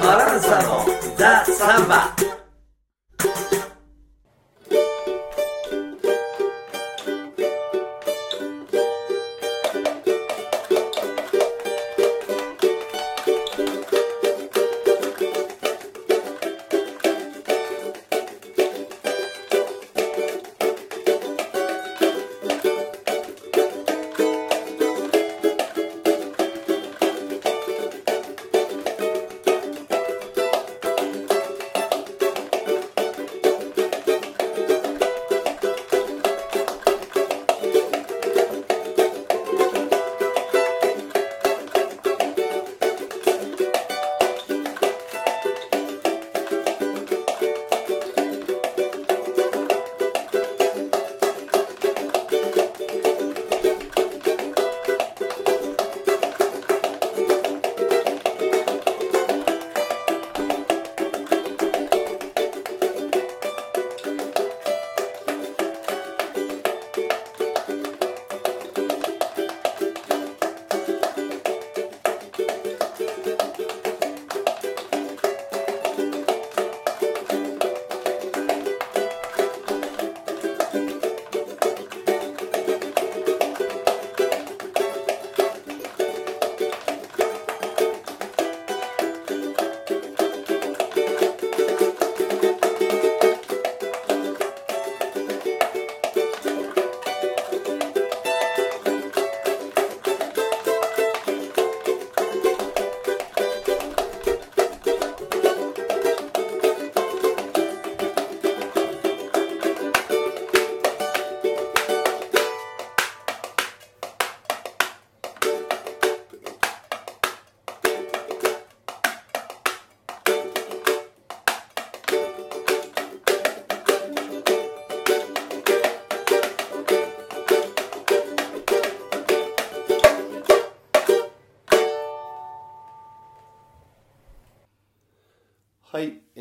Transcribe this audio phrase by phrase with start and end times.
[0.00, 2.29] バランサのザ・サンバ。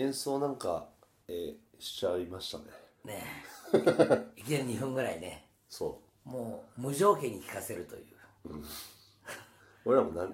[0.10, 0.88] 演奏なんか、
[1.28, 2.64] えーしちゃいましたね。
[3.06, 3.24] ね
[3.74, 4.42] え。
[4.42, 5.46] いきなり2分ぐらいね。
[5.70, 8.04] そもう無条件に聞かせるという。
[8.50, 8.66] う
[9.86, 10.34] 俺らも何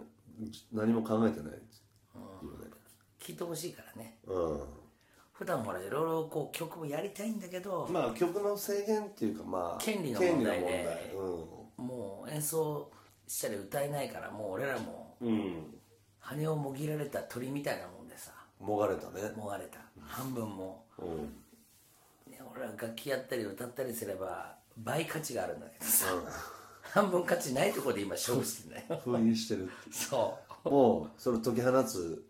[0.73, 1.51] 何も考えてない。
[1.51, 1.83] です
[2.15, 2.71] よね
[3.19, 4.17] 聞いてほしいからね。
[4.25, 4.59] うん。
[5.33, 11.85] 普段ほらいろいろこう曲もやりたいんだけど、まあ曲の制限っていうかまあ権利の問題でうん。
[11.85, 12.89] もう演奏
[13.27, 15.79] したり歌えないからもう俺らもうん。
[16.19, 18.04] 羽をもぎられた鳥みたいなもん
[18.65, 19.31] もがれたね。
[19.35, 19.79] もがれた。
[19.99, 22.31] 半分も、うん。
[22.31, 26.05] ね、俺ら楽器やったり歌ったりすれば倍価値があるんだけどさ、
[26.81, 29.01] 半分価値ないところで今勝負してんだよ。
[29.03, 32.25] 封印してるそもうそれを解き放つ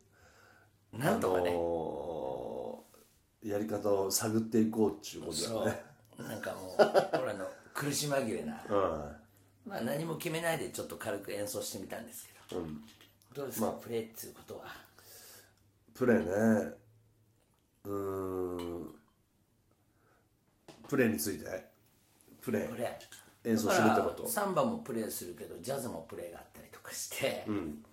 [0.94, 5.84] うなんとかね、あのーやり方を探っていこうっていうことそだね。
[6.18, 6.24] う。
[6.24, 7.46] なんかもう俺らの
[7.76, 8.60] 苦し紛れな。
[8.68, 9.70] うん。
[9.70, 12.62] まあ何も決めないでちょっと軽く演奏してみたんですけど。
[12.62, 12.82] うん。
[13.36, 14.64] どうですか、プレーっていうことは
[15.96, 16.74] プレーね。
[17.86, 18.96] うーん。
[20.90, 21.46] プレーについて。
[22.42, 22.70] プレー。
[22.70, 23.50] プレー。
[23.50, 24.28] 演奏するってこと。
[24.28, 27.86] サンバもプレーするけどジャズもプレーがあったりとかして、うん。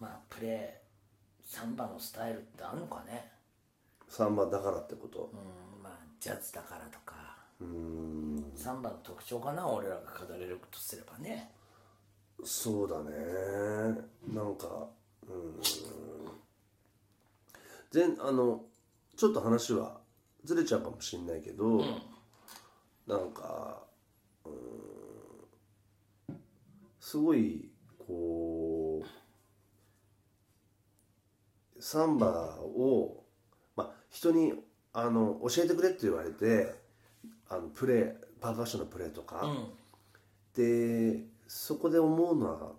[0.00, 3.32] まあプレーサンバのスタイルってあるのかね。
[4.08, 5.30] サンバだからってこと。
[5.32, 7.14] うんまあジャズだからとか。
[7.60, 8.52] うーん。
[8.54, 11.50] サンバの特徴かな俺らが語れるとすればね。
[12.44, 13.10] そうだね。
[14.28, 14.66] なんか
[15.26, 16.43] うーん
[17.94, 18.62] 全あの
[19.16, 20.00] ちょっと話は
[20.42, 21.80] ずれちゃうかもしんないけど、
[23.06, 23.84] なんか
[24.44, 26.36] うーん
[26.98, 27.70] すごい
[28.04, 29.00] こ
[31.78, 33.22] うサンバを、
[33.76, 34.54] まあ、人に
[34.92, 36.74] あの教えてくれって言われて
[37.48, 39.68] あのプレーパーカッションのプレーとか、うん。
[40.56, 42.72] でそこで思うのは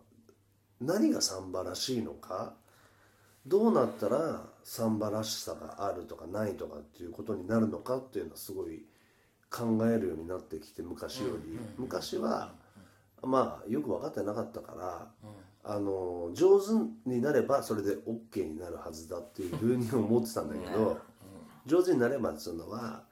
[0.81, 2.53] 何がサンバらしいのか
[3.45, 8.83] どうなったらサンバらしさがあるとかないとかっていうことになるのかっていうのはすごい
[9.51, 12.53] 考えるようになってきて昔より、昔は
[13.21, 15.07] まあよく分かってなかったから、
[15.63, 16.65] あの上手
[17.09, 20.99] になればそれで OK になるはずだっていうふうに思ってたんだけど、
[21.65, 23.03] 上手になればっていうのは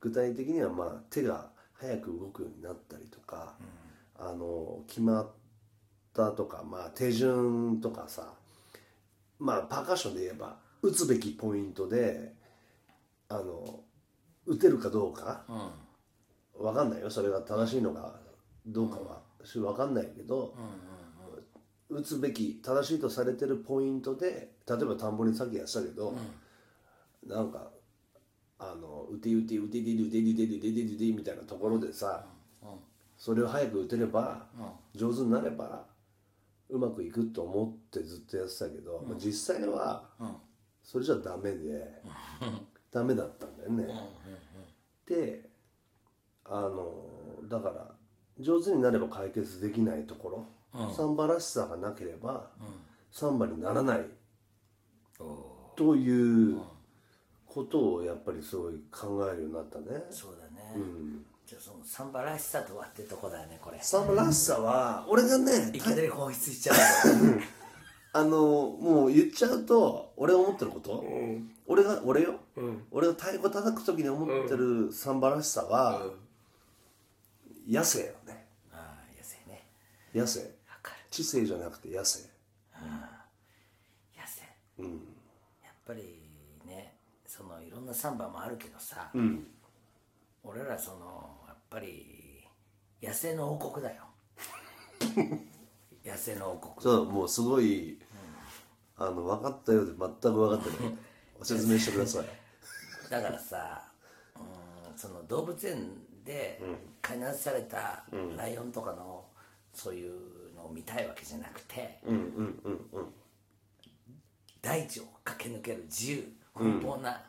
[0.00, 3.54] 具体的にはまあ手が早く動くようになったりとか、
[4.18, 5.30] あの決まっ
[6.14, 8.34] たとか、まあ、手順とかさ
[9.42, 12.34] まあパーカッションで言えば打つべきポイントで
[13.28, 13.80] あの
[14.46, 15.44] 打てるかどうか。
[15.48, 16.64] うん。
[16.64, 17.10] 分かんないよ。
[17.10, 18.14] それが正しいのか
[18.66, 19.22] どうかは、
[19.54, 20.54] 分かんないけど、
[21.88, 26.14] 打つべき正しいとされてるポイントで例えば田んぼにさっきやってたけど、
[27.26, 27.70] なんか
[28.58, 32.26] あの打て打て打てて打てて打てて打てて打てみたいなところでさ、
[33.16, 34.46] それを早く打てれば、
[34.94, 35.84] 上手になれば
[36.72, 40.08] うまくいくと思ってずっとやってたけど、まあ実際は
[40.82, 42.02] それじゃダメで、
[42.90, 43.86] ダメだったんだよね。
[45.06, 45.50] で
[46.44, 47.04] あの
[47.44, 47.90] だから
[48.40, 52.50] 上手になれば解決できないところ、サンバらしさがなければ、
[53.10, 54.06] サンバにならない
[55.76, 56.58] という
[57.46, 60.04] ことをやっぱりすごい考えるようになったね。
[60.08, 60.74] そうだね、
[61.52, 63.78] じゃあそのサンバらしさとはってとこだよねこれ。
[63.82, 66.76] サンバらしさは俺がねいきなり放出しちゃう
[68.14, 68.38] あの
[68.80, 71.04] もう言っちゃうと俺が思ってること、
[71.66, 72.40] 俺が俺よ、
[72.90, 76.06] 俺が太鼓叩く時に思ってるサンバらしさは、
[77.68, 78.46] 野生よね。
[78.72, 79.66] ああ野生ね。
[80.14, 80.40] 野生。
[80.40, 80.46] わ
[80.82, 81.00] かる。
[81.10, 82.22] 知性じゃなくて野生。
[82.22, 82.28] 野
[84.26, 84.42] 生。
[85.62, 86.18] やっぱり
[86.64, 86.96] ね
[87.26, 89.10] そのいろんなサンバもあるけどさ、
[90.44, 91.41] 俺らその
[91.72, 92.44] ぱり
[93.02, 94.02] 野生の王国だよ。
[96.04, 96.74] 野生の王国。
[96.78, 97.98] そうもうすごい、
[98.98, 100.94] あの分かったようで全く分かってない。
[101.42, 102.26] 説明してください。
[103.10, 103.82] だからさ、
[104.36, 105.88] うん、その動物園
[106.24, 106.60] で
[107.00, 108.04] 飼いならされた
[108.36, 109.24] ライオンとかの
[109.74, 112.00] そういうのを見たいわけじゃなくて、
[114.60, 117.22] 大地を駆け抜ける自由奔放な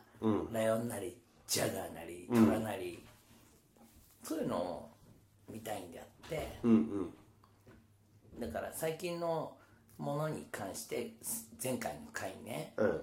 [0.52, 1.16] ライオンなり
[1.48, 3.03] ジャガーなりトラなり、
[4.24, 4.90] そういうのを
[5.48, 6.58] 見たいんであって、
[8.40, 9.56] だから最近の
[9.98, 11.12] ものに関して
[11.62, 13.00] 前回の回ね、うん。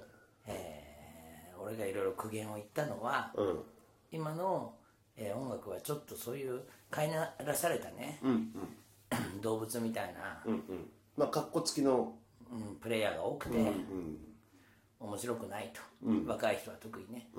[0.48, 3.60] えー俺がいろいろ苦言を言ったのは、うん。
[4.12, 4.74] 今の、
[5.16, 8.20] えー音楽はちょっとそういう飼いならされたね、
[9.42, 10.90] 動物みたいな、うんうん。
[11.16, 12.18] まあかっこつきの。
[12.52, 13.58] うんプレイヤーが多くて、
[15.00, 15.82] 面白くないと、
[16.28, 17.30] 若い人は特にね、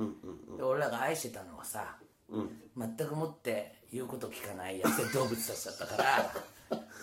[0.56, 1.98] で俺らが愛してたのはさ、
[2.76, 6.32] 全くもって言うこと聞かない野生動物たちだったから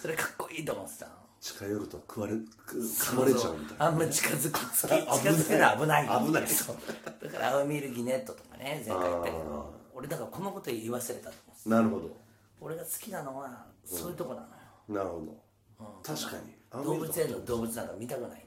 [0.02, 1.12] それかっこいいと思ってたの。
[1.40, 2.34] 近寄ると食われ
[2.66, 3.86] く噛まれちゃうみたいな。
[3.86, 4.98] あんま近づくつき近
[5.30, 6.26] づくのは危ない。
[6.26, 6.48] 危ない。
[6.48, 6.78] そう
[7.24, 12.02] だからアウミールギネットとかね前回言ったけど俺だからこのこと言い忘れたと思うなるほ
[12.62, 14.54] 俺が好きなのはそういうとこなのよ、
[14.90, 15.22] どなるほ
[15.80, 16.54] ど、確かに。
[16.72, 18.44] あ動物園の動物なんか見たくないんだよ、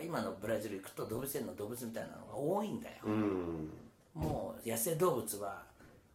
[0.00, 2.94] 今のブラジル行くと動物園の動物みたいなのが多いんだよ、
[4.14, 5.64] もう野生動物は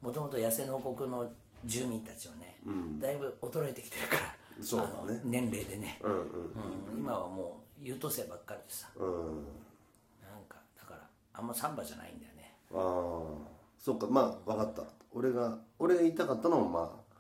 [0.02, 1.30] もともと野生の王国の
[1.66, 2.58] 住民たちはね、
[3.00, 4.22] だいぶ衰えてきてるから。
[4.62, 5.22] そうだね。
[5.24, 6.20] 年齢でね、うんうん。
[6.20, 7.00] うん。
[7.00, 9.06] 今はもう優等生ばっかりでさうん。
[9.06, 11.02] なんかだから
[11.34, 12.56] あんまサンバじゃないんだよね。
[12.74, 13.48] ああ。
[13.78, 14.08] そっか。
[14.08, 14.84] まあ分かった。
[15.14, 17.16] 俺が俺が言いたかったのはまあ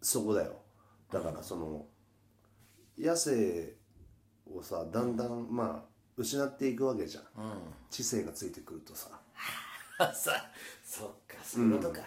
[0.00, 0.54] そこだよ。
[1.12, 1.86] だからその
[2.98, 3.74] 野生
[4.52, 7.24] をさだんだんまあ失っていくわけじゃん、
[7.90, 9.20] 知性がついてくるとさ。
[9.98, 10.30] あ さ
[10.84, 12.00] そっかそういうことか、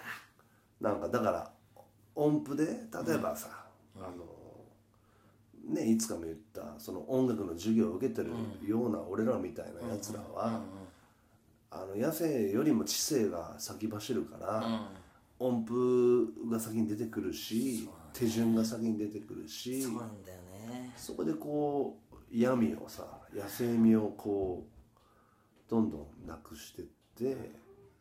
[0.80, 1.50] なんかだから
[2.14, 3.48] 音符で例えばさ、
[3.96, 8.30] あのねいつかも言ったその音楽の授業を受けてる
[8.66, 10.60] ような俺らみたいなやつらは、
[11.70, 14.82] あの野生よりも知性が先走るから、
[15.38, 20.38] 音符が先に出てくるし、手順が先に出てくるしそうなんだよ
[20.68, 20.92] ね。
[20.96, 23.04] そこでこう闇をさ
[23.34, 26.84] 野生味をこうどんどんなくしてっ
[27.16, 27.36] て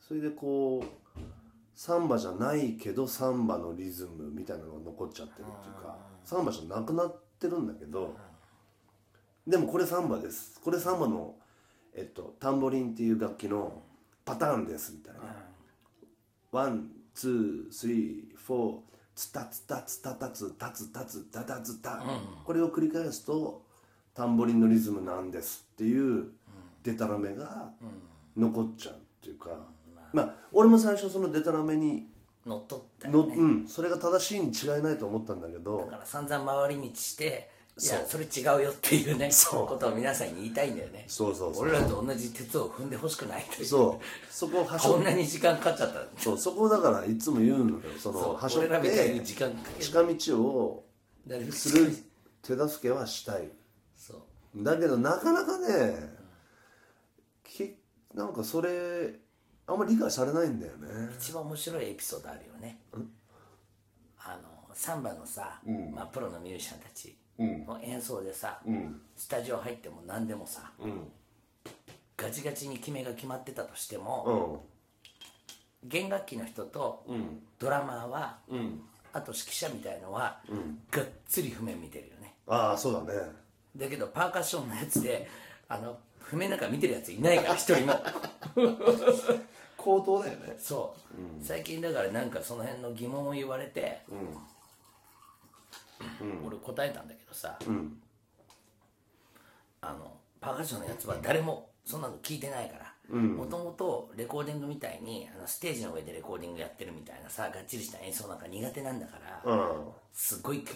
[0.01, 0.86] それでこう
[1.79, 5.95] サンバじゃないけどサンバのリズムみたいなのが残っちゃってるっていうか
[6.25, 8.17] サンバじゃなくなってるんだけど
[9.48, 10.59] でもこれサンバです。
[10.62, 11.36] これサンバの、
[11.95, 13.81] えっと、タンボリンっていう楽器の
[14.25, 15.21] パターンですみたいな。
[16.51, 17.29] One, two, three,
[17.70, 18.79] four、
[19.15, 21.43] ツタツタツタタツタツタツタ。
[21.45, 22.03] タツタ、
[22.43, 23.63] これを繰り返すと
[24.13, 26.25] タンボリンのリズムなんですっていう
[26.83, 27.71] デタラメが
[28.36, 29.51] 残っちゃうっていうか、
[30.13, 32.08] まあ俺も最初そのデタラメに
[32.46, 33.36] 乗っ取ったの、よね。
[33.36, 35.86] うん、それが正しいに違いないと思ったんだけど。
[35.86, 37.50] だから散々回り道して
[37.82, 41.06] いやそそれ違うよっていうねことを皆さんに言いたいんだよね。
[41.08, 41.63] そうそうそう。
[41.63, 43.66] 俺らと同じ鉄を踏んでほしくないという。
[43.66, 44.34] そう。
[44.34, 46.38] そこをはしこょんなに時間かかっちゃったそう。
[46.38, 47.82] そこをだからいつも言うのよ。
[47.98, 48.36] そのそう。
[48.36, 50.86] はしょっ俺らみたいにて時間かける近道を
[51.25, 51.96] なるべくする
[52.42, 53.48] 手助けはしたい。
[53.96, 54.25] そ
[54.56, 54.63] う。
[54.63, 56.20] だけどなかなかね
[57.46, 57.75] き
[58.13, 59.13] なんかそれ
[59.70, 60.88] あんまり理解されないんだよね。
[61.20, 62.80] 一番面白いエピソードあるよね。
[64.18, 65.60] あのサンバのさ、
[65.94, 68.60] まあ、プロのミュージシャンたちの演奏でさ、
[69.16, 70.72] スタジオ入っても何でもさ、
[72.18, 74.64] ガチガチに決めが決まってたとしてうも、
[75.86, 75.88] ん。
[75.88, 77.06] 弦楽器の人と
[77.60, 78.40] ドラマーは、
[79.14, 80.42] あと指揮者みたいのは、
[80.92, 82.36] がっつり譜面見てるよね。
[82.48, 83.32] ああそうだね。
[83.76, 85.30] だけどパーカッションのやつで
[85.68, 85.98] あの
[86.29, 87.93] 譜面なんか見てるやついないから 一人も。
[89.77, 90.57] 高等だよね。
[90.59, 90.95] そ
[91.41, 94.01] う、最近だからなんかその辺の疑問を言われて、
[96.45, 97.57] 俺答えたんだけどさ、
[99.81, 109.88] あのパーカッションのやつは誰もそんなの聞いてないからもともとレコーディングみたいにあのステージの上でレコーディングやってるみたいなさがっちりした演奏なんか苦手なんだから、うん。
[110.13, 110.74] すごいき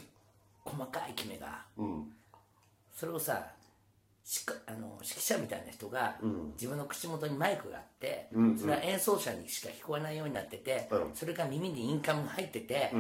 [0.65, 2.11] 細かい決めが、うん。
[2.95, 3.45] それをさ
[4.23, 6.15] しかあの指揮者みたいな人が、
[6.53, 11.11] 自分の口元にマイクがあって、それは演奏者にしか聞こえないようになってて、うん。
[11.13, 12.91] それが耳にインカムが入ってて、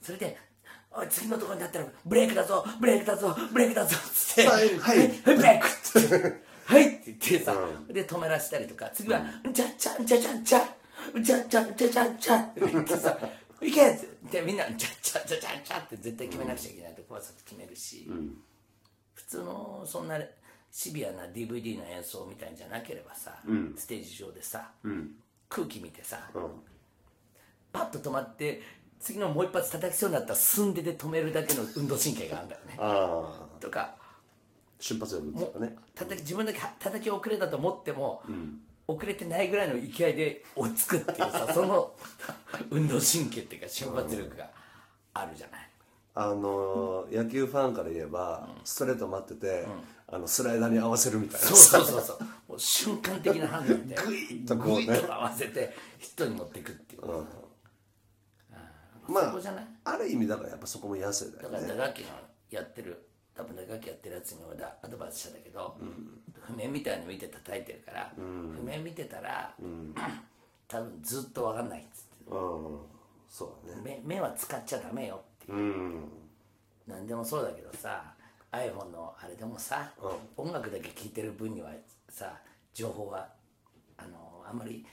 [0.00, 0.38] それで
[0.90, 4.98] 「おい次のところになったらブレイクだぞブレイクだぞブレイクだぞ」っつって「はいはい。
[4.98, 7.54] はいブレイク」っつって「はい」 って言ってさ、
[7.88, 9.20] で止めらせたりとか次は
[9.52, 13.18] 「じゃちゃんじゃちゃんちゃんじゃちゃんじゃちゃんちゃん」って言ってさ
[13.60, 18.08] 「いけ!」ってでみんな「じゃちゃんじゃちゃんちゃん」って絶対決めなくちゃいけないとこはさ決めるし。
[19.14, 20.16] 普通のそんな
[20.70, 23.34] シビアな DVD の演奏みたいんじゃなければさ、
[23.76, 24.70] ステージ上でさ、
[25.48, 26.30] 空気見てさ、
[27.72, 28.60] パッと止まって
[29.00, 32.76] 次のもう一発叩きそうになったら寸でで止めるだけの運動神経があるんだよね。
[32.78, 33.60] ああ。
[33.60, 33.94] とか
[34.80, 38.22] 瞬発力っていうかね叩き自分だけ叩き遅れたと思っても、
[38.86, 41.92] 遅れてないぐらいの勢いで追いつくっていうさ その
[42.70, 44.50] 運動神経っていうか瞬発力が
[45.14, 45.70] あるじゃない、
[46.14, 49.66] あのー野球ファンから言えばストレート待ってて
[50.10, 51.46] あのスライダーに合わせるみたいな。
[51.48, 52.18] そうそうそうそう。
[52.48, 53.94] もう瞬間的な判断で。
[54.02, 54.86] グイッとこうね。
[54.86, 57.02] グイッと合わせてヒットに持っていくっていう、
[59.06, 59.66] まそこじゃない？
[59.84, 62.06] あある意味だからやっぱそこも野生だだからよね打楽器の
[62.50, 65.76] やってる多分打楽器やってるやつに俺アドバイスしたんだけど、
[66.40, 68.22] 譜面みたいの見て叩いてるから、譜
[68.62, 69.54] 面見てたら、
[70.66, 72.08] 多分ずっと分かんないっつって。
[72.30, 72.78] うん。
[73.28, 74.02] そうだね。
[74.06, 75.58] 目目は使っちゃダメよっていう。
[75.58, 76.08] うん。
[76.86, 78.14] 何でもそうだけどさ
[78.52, 79.92] iPhone のあれでもさ、
[80.36, 81.70] 音楽だけ聴いてる分には
[82.08, 82.32] さ
[82.72, 83.28] 情報は
[83.96, 84.84] あのあんまり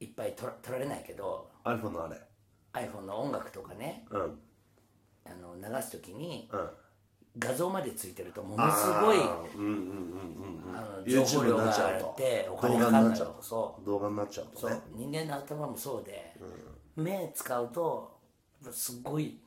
[0.00, 2.16] いっぱい取ら取られないけど iPhone のあれ。
[2.72, 4.38] iPhone の音楽とかねうん。
[5.26, 6.70] あの流す時にうん。
[7.38, 9.18] 画像までついてるとものすごい
[11.06, 12.62] 情報量があっておと。
[12.62, 13.86] 金かかんない動画になっちゃうとそう。
[13.86, 14.80] 動画になっちゃうとね。
[14.96, 16.34] 人間の頭もそうで、
[16.96, 18.18] 目使うと
[18.72, 19.40] すっごい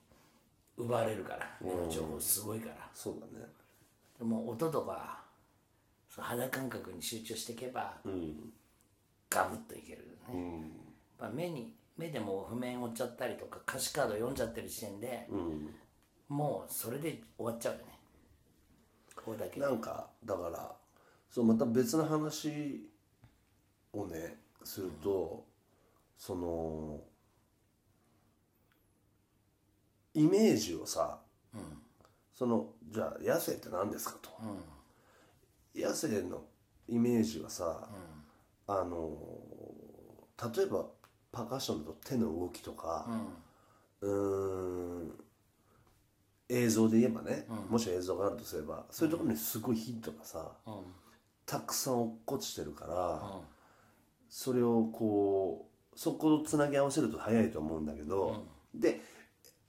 [0.77, 3.45] 奪われるから目の情報すごいから、そうだね。
[4.17, 5.23] でも音とか
[6.09, 7.93] そう肌感覚に集中していけば、
[9.29, 10.61] ガブッといけるよね、
[11.19, 15.27] やっぱ目に目でもう譜面折っちゃったりとか歌詞カード読んじゃってる時点で、
[16.27, 17.85] もうそれで終わっちゃうよね。
[19.15, 20.75] これだけなんかだから
[21.29, 22.89] そうまた別の話
[23.93, 25.45] をねすると、
[26.17, 26.99] その
[30.13, 31.19] イメージをさ、
[32.33, 34.29] そのじゃあ野生って何ですかと、
[35.75, 36.43] 野生の
[36.87, 37.87] イメージはさ、
[38.67, 39.09] あの
[40.55, 40.85] 例えば
[41.31, 43.07] パーカッションだと手の動きとか、
[44.01, 45.11] うーん
[46.49, 50.51] 映像で言えばね、もし映像があるとすればそういうところにすごいヒットがさ、
[51.45, 53.21] たくさん落っこちてるから、
[54.29, 58.99] それをこうそことつなぎ合わせると早いと思うんだけど、で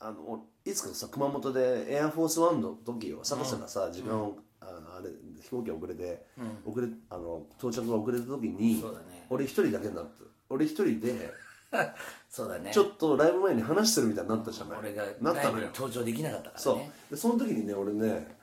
[0.04, 5.08] あのいつかさ熊本でエアフォースワンの時よ坂下がさ、時間を、あのあれ
[5.42, 6.24] 飛行機遅れて、
[6.64, 9.26] 遅れあの到着が遅れた時に、そうだね。
[9.30, 11.32] 俺一人だけになって俺一人で
[12.28, 12.70] そうだね。
[12.72, 14.78] ちょっとライブ前に話してるみたいになったじゃない？
[14.80, 15.42] 俺がなったのよ。
[15.42, 16.60] ライブに登場できなかったからね。
[16.60, 17.10] そう。
[17.10, 18.36] でその時にね俺ね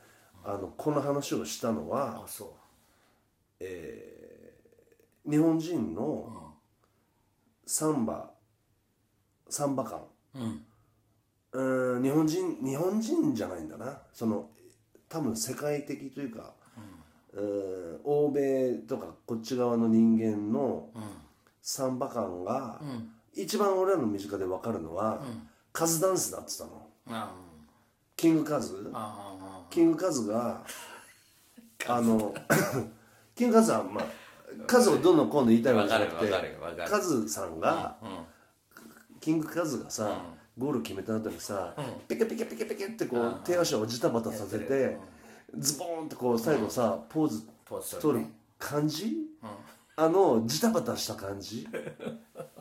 [0.43, 3.69] あのこの話をしたのはあそう。
[5.29, 6.53] 日本人の
[7.65, 8.31] サンバ
[9.49, 10.01] サンバ感
[10.35, 10.65] うん
[11.51, 13.97] うーん日本人日本人じゃないんだな。
[14.13, 14.49] その
[15.07, 16.53] 多分世界的というか、
[17.33, 20.89] うーん欧米とかこっち側の人間の
[21.61, 22.79] サンバ感が、
[23.33, 25.21] 一番俺らの身近で分かるのは、
[25.71, 26.87] カズダンスだっつったの。
[27.07, 27.31] あ
[28.15, 28.89] キングカズ。
[29.69, 30.61] キングカズが
[31.87, 32.33] あの
[33.35, 34.05] キングカズはまあ
[34.67, 36.31] 数をどんどん今度言いたいわけじゃなくて
[36.89, 37.97] カズさんが、
[39.21, 40.21] キングカズがさ、
[40.59, 41.73] ゴール決めた後にさ、
[42.07, 44.97] ピケピケピケピケってこう、手足をジタバタさせて、
[45.57, 48.25] ズボーンってこう最後さ、ポーズポーズ取取る
[48.59, 49.15] 感じ、
[49.95, 51.67] あのジタバタした感じ？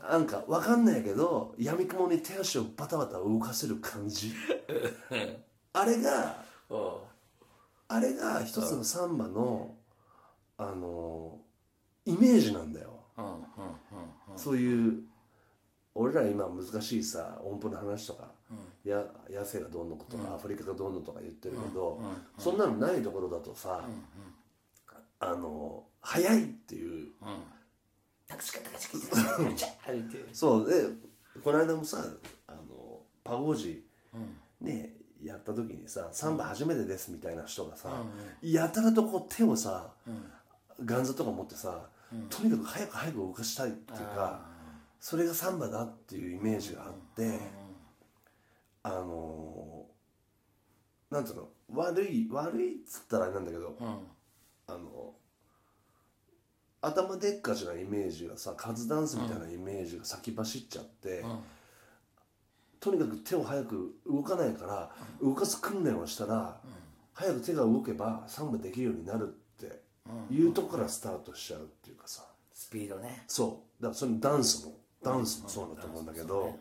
[0.08, 4.32] なんかわかんないけどやみくもに手足をバタバタ動かせる感じ？
[5.72, 6.36] あれが
[7.88, 9.74] あれが一つのサンバの
[10.56, 11.38] あの
[12.06, 13.00] イメージなんだよ。
[13.18, 13.34] うんうんう
[14.34, 14.38] ん。
[14.38, 15.02] そういう
[16.00, 18.30] 俺ら今難しいさ音符の話とか、
[18.84, 22.00] や野生がどうのとか、アフリカがどうのとか言ってるけど、
[22.38, 23.84] そんなのないところだとさ、
[25.18, 27.08] あの早いっていう、
[30.32, 30.84] そうで
[31.42, 31.98] この間もさ
[32.46, 33.84] あのパゴージ、
[34.60, 37.90] ねやった時にさ「サンバ初めてです」みたいな人がさ、
[38.40, 39.90] やたらとこう手をさ、
[40.84, 41.88] ガンザとか持ってさ、
[42.30, 44.47] とにかく早く早く動かしたいっていうか
[45.00, 47.38] それがサンバだっていうイメージがあって、
[48.82, 49.86] あの
[51.10, 53.76] なんつうの悪い悪いっつったらあれなんだけど、
[54.66, 55.14] あの
[56.80, 61.24] 頭でっかちなイメージがさカズダンスみたいなイメージが先走っちゃって、
[62.80, 64.90] とにかく手を早く動かないから
[65.22, 66.60] 動かす訓練をしたら、
[67.14, 69.82] 早く手が動けばサンバできるようになるって
[70.32, 72.24] いうとこからスタートしちゃうっていうかさ。
[72.52, 73.22] スピードね。
[73.28, 73.82] そう。
[73.82, 76.56] だからそのダンスもダンスもそうだと思うんだけど、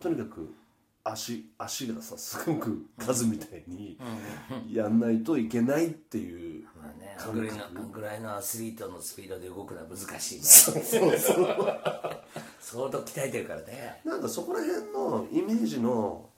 [0.00, 0.54] とにかく
[1.04, 3.98] 足足がさすごく数みたいに
[4.68, 11.16] やんないといけないっていうまあねあ感んぐらいの覚あんぐらいのアスリートのスピードで動くのは難しいねそうそう
[12.60, 14.00] 相当鍛えてるからね。
[14.04, 16.28] なんかそこら辺のイメージの、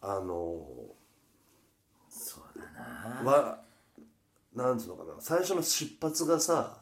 [0.00, 0.66] あの
[2.08, 3.30] そうだな。
[3.30, 3.62] は
[4.54, 5.12] なんつうのかな。
[5.20, 6.78] 最初の出発がさ、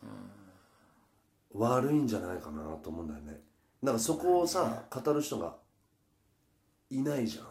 [1.54, 3.40] 悪いんじゃないかなと思うんだよね。
[3.82, 5.56] なんかそこをさ語る人が
[6.90, 7.46] いないじゃん。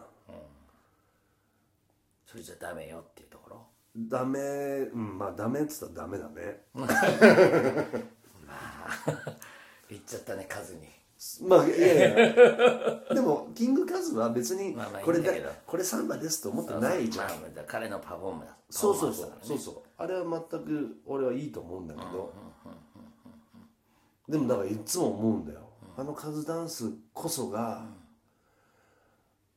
[2.25, 3.65] それじゃダメよっていうところ？
[3.98, 6.63] ダメうんまあダメっつったらダメだね。
[9.89, 10.82] 言っちゃったね数に。
[11.41, 13.13] まあいやいや。
[13.13, 15.50] でもキングカズは別にまあまあいいこれだんだけど。
[15.65, 17.27] これサンバですと思ってないじゃん。
[17.27, 19.82] まあ彼のパフォーマンスそうそうそうそうそう。
[19.98, 22.32] あれは全く俺はいいと思うんだけど
[24.30, 25.62] でもだからいつも思うんだよ。
[25.98, 27.84] あのカズダンスこそが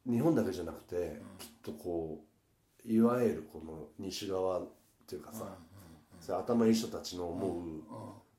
[0.05, 2.25] 日本だけじゃなくてきっとこ
[2.85, 4.69] ういわゆるこの西側っ
[5.07, 5.45] ていうかさ
[6.21, 7.83] そういう頭いい人たちの思う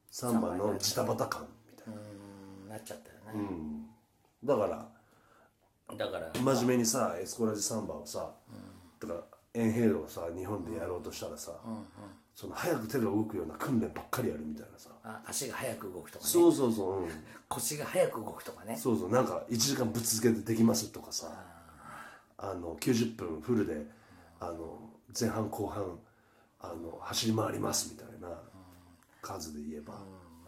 [0.10, 2.02] サンバのジタバタ感みたいな。
[2.02, 2.70] うん。
[2.70, 3.86] なっちゃったようね、ん。
[4.44, 6.32] だからだから。
[6.34, 8.32] 真面目にさエスコラジサンバをさ、
[9.00, 9.14] とか
[9.54, 11.52] エンヘイロをさ日本でやろうとしたらさ、
[12.36, 16.32] その早く手が動くような訓練ばっかりやるみたいなさ、あ足が速く動くとかね。
[16.32, 17.10] そうそうそう、うん、
[17.48, 18.76] 腰が速く動くとかね。
[18.76, 21.32] そうそうなんか1時間ぶっ続けてできますとかさ。
[22.44, 23.86] あの90分フルで
[24.42, 24.78] あの
[25.18, 25.98] 前半後半
[26.60, 28.38] あの走り回りますみたいな
[29.22, 29.94] 数で言えば、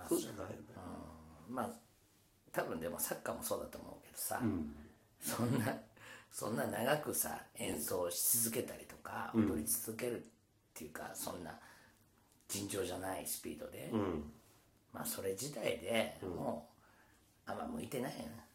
[0.10, 0.56] そうじゃないよね、
[1.50, 1.70] まあ
[2.52, 4.42] 多分でもサッカーもそうだと思うけどさ、
[5.22, 5.74] そんな
[6.30, 10.22] そんな長くさ演奏し続けたりとか踊り続けるっ
[10.74, 11.58] ていうか、そんな
[12.48, 13.92] 尋常じゃないスピードで、
[14.94, 16.70] まあそれ自体でも
[17.48, 18.46] う、あんま向いてないよね。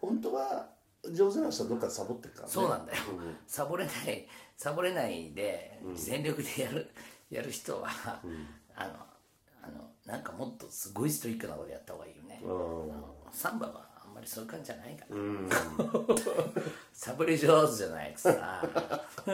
[0.00, 0.68] 本当は
[1.12, 2.52] 上手な人はどっかでサボってるからね。
[2.52, 2.98] そうなんだよ、
[3.46, 6.90] サボれないサボれないで全力でやる、
[7.30, 7.88] やる人は、
[8.74, 8.94] あの
[9.62, 12.42] あのなんかもっとすごいストイックなことやった方がいいよね、
[13.32, 15.16] サンバはあんまりそういう感じじゃないから、
[16.92, 18.62] サボり上手じゃないとさ。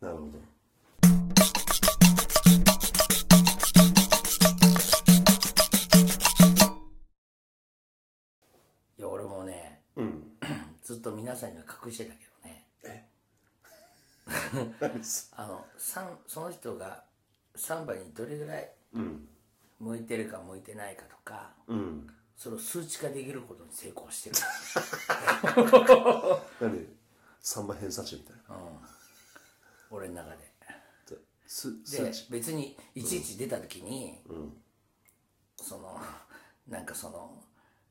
[0.00, 0.32] なるほど
[11.22, 12.66] 皆さんには隠してたけどね。
[15.36, 15.64] あの
[16.26, 17.04] その人が
[17.54, 18.68] サンバにどれぐらい
[19.78, 21.52] 向いてるか向いてないかとか、
[22.36, 24.36] それを数値化できることに成功してる。
[26.60, 26.88] 何？
[27.40, 28.56] サンバ偏差値みたいな、
[29.90, 30.38] 俺の中で。
[31.48, 32.26] で値。
[32.30, 34.20] 別にいちいち出た時に、
[35.56, 36.00] その
[36.66, 37.44] なんかその、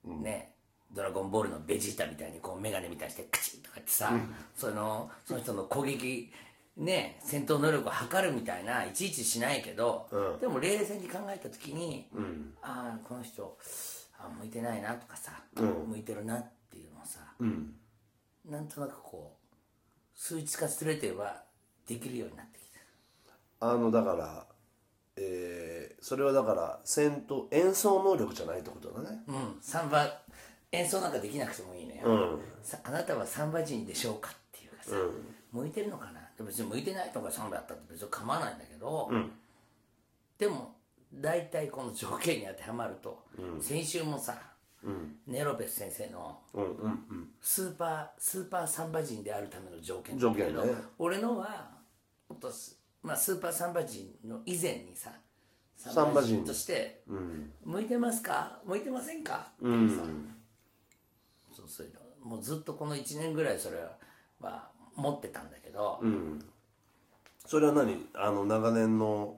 [0.04, 0.51] ね
[0.94, 4.12] ドラゴンボールのベジータみたいにこう眼鏡みたいにしてカチンとかってさ、
[4.56, 6.32] そのその人の攻撃
[6.78, 10.08] ね戦闘能力を測るみたいないちいちしないけど、
[10.40, 12.08] でも冷静に考えた時に、
[12.62, 13.58] ああこの人
[14.18, 17.20] あ向いてないなとかさ、向いてるなっていうのをさ、
[18.50, 21.44] なんとなくこう数値化すれては
[21.88, 22.64] できるようになってき
[23.60, 23.72] た。
[23.72, 24.46] あのだから
[25.16, 29.20] えーそれはだから戦闘演奏能力じゃないってことだね。
[29.28, 30.22] うん、サンバ
[30.72, 34.96] 演奏なんかできなくてもいいのよ、さあなたはサンバ人でしょうかっていうかさ、
[35.52, 36.22] 向いてるのかな？
[36.38, 39.12] で別に向いてないとかサンバやったって別に構わないんだけど、
[40.38, 40.76] でも
[41.14, 43.24] 大体この条件に当てはまると、
[43.60, 44.38] 先週もさ、
[45.28, 46.40] ネロペス先生の
[47.42, 50.74] スーパースーパーサンバ人であるための条件だけど、ね。
[50.98, 51.70] 俺のは
[52.40, 55.12] とすまあ、スーパーサンバ人の以前にさ
[55.76, 57.04] サンバ人として、
[57.66, 58.60] 向いてますか？
[58.66, 59.52] 向いてませんか？
[59.58, 60.04] ってさ、
[61.72, 63.98] そういうのもうずっとこの1年ぐらいそれは、
[64.40, 66.02] まあ、持ってたんだけど、
[67.46, 68.06] それは何？
[68.14, 69.38] あの長年の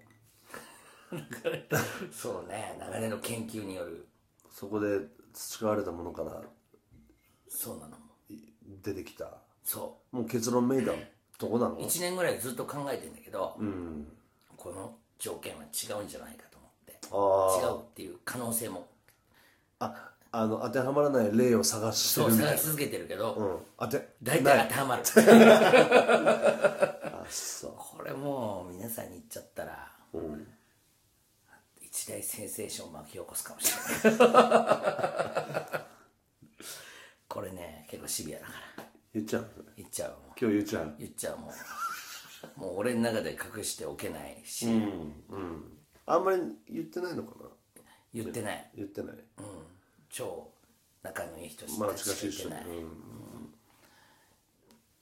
[2.12, 4.08] そうね長年の研究による。
[4.52, 5.00] そこで
[5.34, 6.42] 培われたものから
[7.48, 7.98] そうなの。
[8.30, 8.38] い
[8.84, 9.28] 出てきた？
[9.64, 10.92] そもう結論めいた
[11.38, 11.76] とこなの？
[11.76, 13.58] う1年ぐらいずっと考えてんだけど、
[14.58, 17.00] この条件は違うんじゃないかと思って。
[17.12, 18.88] あ違うっていう可能性も。
[19.80, 22.58] ああの当てはまらない例を探してそうるみたいな。
[22.58, 23.60] 探し続けてるけど、うん。
[23.78, 24.68] 当て大ない。
[24.68, 25.04] 体当てはまる。
[27.06, 27.74] あそう。
[27.78, 29.92] これもう皆さんに言っちゃったら、
[31.80, 33.72] 一大センセーションを巻き起こすかもし
[34.06, 34.20] れない。
[37.30, 38.84] これね結構シビアだから。
[39.14, 39.46] 言っちゃう？
[39.78, 40.22] 言っちゃうもう。
[40.42, 40.96] 今日言っちゃう？
[40.98, 41.54] 言っちゃうも
[42.58, 42.60] う。
[42.60, 44.68] もう俺の中で隠しておけないし、
[46.08, 46.42] あんまり
[46.72, 47.46] 言ってないのかな？
[48.16, 48.72] 言ってない。
[48.76, 49.16] 言ってない
[50.14, 50.48] 超
[51.02, 52.90] 仲のいい人しまあか近してない、うん。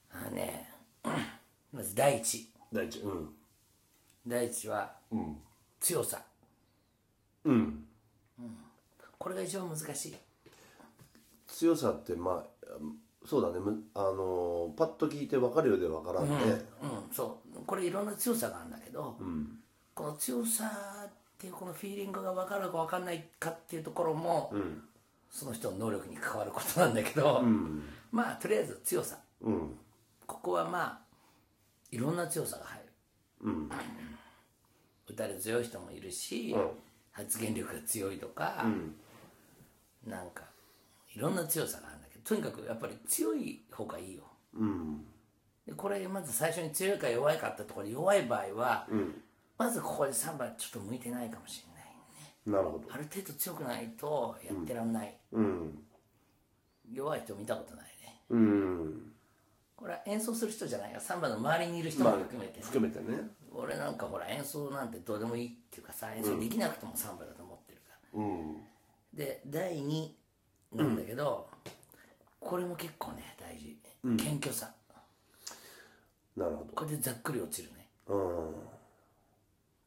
[0.10, 0.70] あのね
[1.74, 2.50] まず第一。
[2.72, 3.30] 大地うん。
[4.26, 4.94] 第一は、
[5.82, 6.22] 強さ。
[7.44, 7.86] うん。
[9.18, 10.16] これが一番難しい。
[11.48, 12.68] 強さってまあ
[13.26, 13.60] そうだね。
[13.60, 16.36] むあのパッと聞いて分かるようで分からんね、
[16.82, 17.14] うん。
[17.14, 17.60] そう。
[17.66, 19.18] これいろんな強さがあるんだけど、
[19.94, 20.72] この強さ
[21.06, 24.54] っていうこのフィーリングが分かるか分かんないかっていうところも、
[25.32, 27.42] その人の能力に関わることなんだけど、
[28.12, 29.18] まあとりあえず強さ。
[29.42, 29.78] うん。
[30.28, 31.00] ここはまあ
[31.90, 32.82] いろんな強さが入
[33.44, 33.50] る、
[35.08, 36.56] 打たれ強い人もいるし、
[37.12, 38.66] 発言力が強いとか、
[40.06, 40.44] なんか
[41.14, 44.24] いろんな強さがあるんだけどとにかくやっぱり強い方がいいよ、
[45.66, 48.88] でこれまず最初に強いか弱いかってところで弱い場合は、
[49.58, 51.71] まずここで3番ちょっと向いてないかもしれない。
[51.71, 51.71] ね
[52.46, 52.86] なるほど。
[52.92, 55.84] ある程度強くないとやってらんない、うん。
[56.92, 58.22] 弱い人見たことないね。
[58.30, 59.14] うん。
[59.76, 61.00] これは演奏する人じゃないよ。
[61.00, 63.18] 3番の周りにいる人まあも含めてね、含めてね。
[63.54, 68.58] 俺なんかほら演奏なんてどうでもいいっていうかさ演奏できなくてもサンバだと思ってるから、うん。
[69.14, 70.10] で第2
[70.74, 71.48] なんだけど、
[72.40, 73.78] これも結構ね大事、
[74.18, 74.72] 謙虚さ。
[76.38, 77.88] なるほこれでざっくり落ちるね。
[78.08, 78.56] どうん。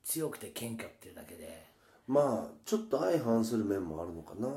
[0.04, 1.64] 強くて謙虚っていうだけで
[2.06, 4.48] まあちょっと相反する面もあるのかな。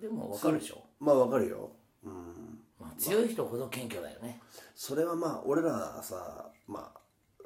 [0.00, 1.70] でも分かるでしょ、まあ分かるよ。
[2.04, 2.60] うん。
[2.78, 4.40] まあ、強い人ほど謙虚だよね。
[4.74, 7.00] それはまあ俺らさまあ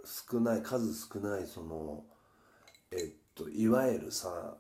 [0.05, 2.05] 少ない数少ないその
[2.91, 4.57] えっといわゆるさ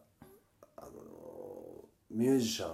[0.76, 0.88] あの
[2.10, 2.72] ミュージシャン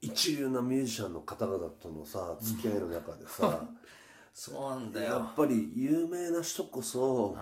[0.00, 3.68] 一流なミュージシャンの方々とのさ付き合いの中でさ
[4.32, 7.36] そうなんだやよっぱり有名な人こそ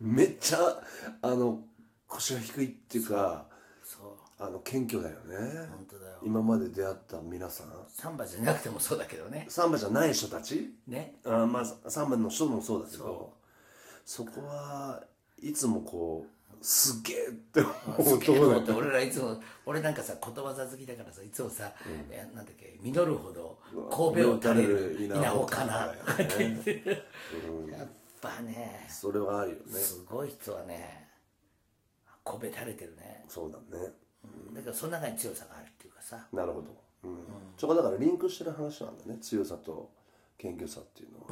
[0.00, 0.82] めっちゃ
[1.22, 1.64] あの
[2.16, 3.44] 腰が低いっていうか
[4.38, 5.66] あの謙虚だよね。
[5.70, 6.18] 本当だよ。
[6.22, 7.68] 今まで出会った皆さん。
[7.88, 9.46] サンバじゃなくてもそうだけどね。
[9.48, 10.74] サンバじゃない人たち？
[10.86, 11.14] ね。
[11.24, 13.32] あまあサンバの人もそうだけど
[14.04, 15.02] そこは
[15.42, 17.60] いつもこうすげえって
[17.98, 21.72] 思うところだよって俺らいつも俺なんかさことわざ好きだからさいつもさ、
[22.10, 23.58] いやなんだっけ実るほど
[23.90, 26.72] 神戸を垂れる稲穂かなとかって言って。
[26.74, 27.04] る
[27.70, 27.88] やっ
[28.20, 28.86] ぱね。
[28.90, 29.72] それはあるよね。
[29.72, 31.05] すごい人はね
[32.26, 33.24] 神戸垂れてるね。
[33.28, 33.92] そうだね。
[34.52, 36.26] だからその中に強さがあるっていうかさ。
[36.32, 37.18] なるほど、うん。
[37.56, 39.18] そこだからリンクしてる話なんだね。
[39.20, 39.90] 強さと
[40.36, 41.26] 謙虚さっていうのは。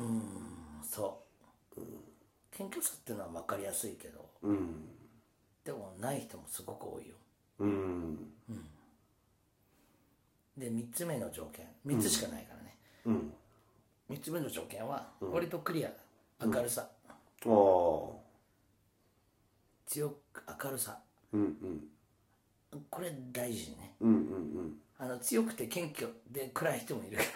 [0.85, 1.25] そ
[1.77, 1.81] う、
[2.57, 4.31] 謙虚さっていうのは分かりやすいけど。
[4.43, 4.89] うん。
[5.65, 7.15] でもない人もすごく多いよ。
[7.59, 8.33] うん。
[10.57, 11.67] で3つ目の条件。
[11.85, 13.35] 3つしかないからね、うん。
[14.11, 15.91] 3つ目の条件は割とクリア。
[16.45, 17.51] 明るさ、ああ
[19.87, 20.17] 強く
[20.65, 20.99] 明るさ。
[21.33, 22.87] うんうん。
[22.91, 23.95] これ大事ね。
[24.01, 26.09] うんうんあの強くて謙虚。
[26.31, 27.31] で暗い人もいるから。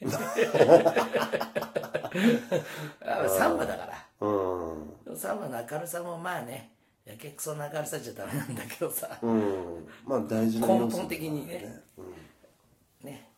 [3.24, 4.06] あサンバだから。
[4.20, 4.82] うん。
[4.82, 6.72] うんサンバの明るさもまあね
[7.04, 9.86] やけくそな明るさじゃダメなんだけどさ、うん。
[10.04, 11.82] まあ大事な根本的にね。
[11.96, 12.14] うん。
[13.06, 13.30] ね。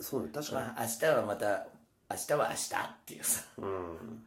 [0.00, 1.66] そうね確かに、まあ明日はまた
[2.10, 3.44] 明日は明日っていうさ。
[3.58, 4.24] うん。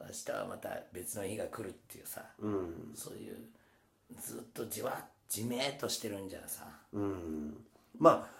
[0.00, 2.92] 明日はまた別の日が来るっていうさ、うん。
[2.94, 3.36] そういう
[4.16, 6.64] ずっとじわじめーっとしてるんじゃさ。
[6.92, 7.56] うん。
[7.98, 8.38] まあ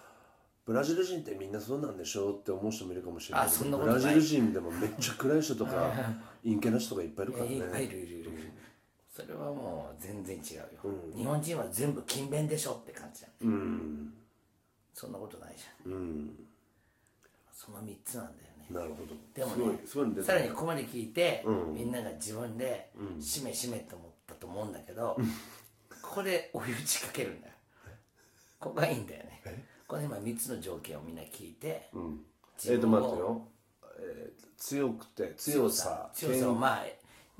[0.65, 3.99] ブラジル人ってみんなそうなんでしょうって思う人もいるかもしれないあけそんなことない。
[3.99, 5.91] どブラジル人でもめっちゃ暗い人とか
[6.43, 7.55] 陰キャな人がいっぱいいるからね。
[7.55, 8.31] いっぱいいるいるいる、
[9.11, 10.65] それはもう全然違うよ、
[11.15, 13.33] 日本人は全部勤勉でしょって感じだね。
[13.41, 14.13] うん。
[14.93, 15.91] そんなことないじゃん。
[15.91, 16.31] うん。
[17.51, 18.67] その3つなんだよね。
[18.69, 19.15] なるほど。
[19.33, 21.73] でもねさらにここまで聞いて、うん。
[21.73, 25.17] みんなが自分で「しめしめ」と思ったと思うんだけど、
[26.09, 27.53] ここで追い打ちかけるんだよ。
[28.59, 29.41] ここがいいんだよね。
[29.87, 32.19] この今3つの条件をみんな聞いて、うん。
[32.57, 33.47] 自えっ、と待ってよ、
[33.99, 36.85] えー強くて強さ強さをまあ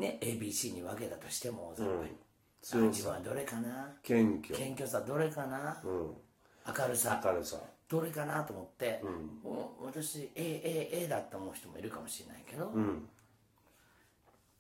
[0.02, 2.12] ね ABC に分けたとしてもざっぱり、
[2.62, 2.86] 強さ。
[2.86, 3.94] あ自分はどれかな？
[4.04, 4.58] 謙虚。
[4.58, 5.92] 謙虚さどれかな、うん。
[6.68, 7.20] 明るさ。
[7.26, 7.58] 明るさ。
[7.90, 9.02] どれかなと思って、
[9.44, 13.10] もう私 AAA だと思う人もいるかもしれないけど、うん。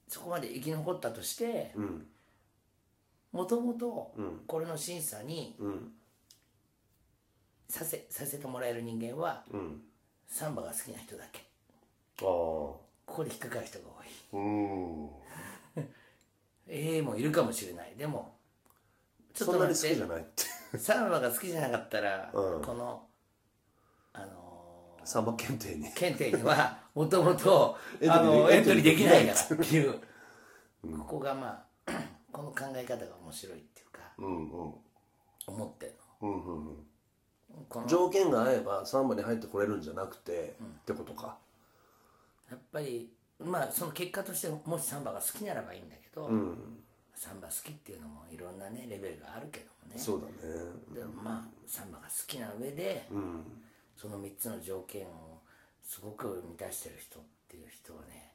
[0.07, 2.07] そこまで生き残ったとしてうん
[3.31, 4.13] もともと
[4.47, 5.91] これの審査にうん。
[7.67, 9.81] させさせてもらえる人間はうん。
[10.27, 11.39] サンバが好きな人だけ。
[12.21, 12.25] ああ。
[12.25, 13.85] ここで引っかかる人が
[14.31, 14.39] 多い。
[14.39, 15.09] うん。
[16.67, 17.95] ええもいるかもしれない。
[17.95, 18.37] でも
[19.33, 20.25] ちょっそんなに好きと待ってないっ
[20.71, 20.77] て。
[20.77, 22.61] サンバが好きじゃなかったら、うん。
[22.63, 23.07] この
[24.13, 25.91] あのーサンバ検定に。
[25.93, 29.75] 検定にはもともとエントリーあのエエントリーできないからって。
[29.75, 29.99] いう、
[30.97, 31.68] ここがまあ
[32.31, 34.73] この考え方が面白いっていうかうんうん。
[35.47, 36.75] 思ってるうんうんうん。
[36.75, 36.75] の
[37.67, 41.37] この条件が合えばサンバに入ってこれるんじゃなくて、ってことか。
[42.49, 46.57] やっぱりまあその結果としてもしサンバが好きならばいいんだけど、うん。
[47.15, 49.99] サンバ好きっていうのもいろんなねレベルがあるけどもね。
[49.99, 50.33] そうだね。
[50.93, 53.43] でもまあサンバが好きな上で、うん。
[53.99, 55.41] その3つの条件を
[55.83, 58.31] すごく満たしてる人っていう人はね、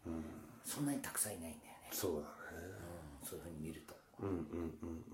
[0.63, 2.27] そんなにたくさんいないんだよね、そうだね。
[2.27, 2.44] うん、
[3.35, 5.05] そういうふうに見ると、うんうんうん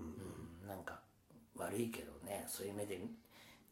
[0.63, 0.99] うん、なんか
[1.57, 2.99] 悪いけどねそういう目で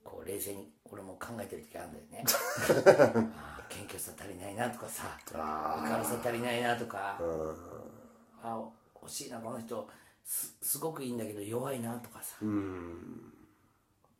[0.04, 2.24] こう冷静に俺も考えてる時あるんだよね。
[3.38, 7.20] ああ謙虚さ足りないなとかさ明るさ足りないなとか。
[8.42, 8.64] あ
[8.96, 9.88] 惜しいなこの人
[10.24, 12.38] すすごくいいんだけど弱いなとかさ。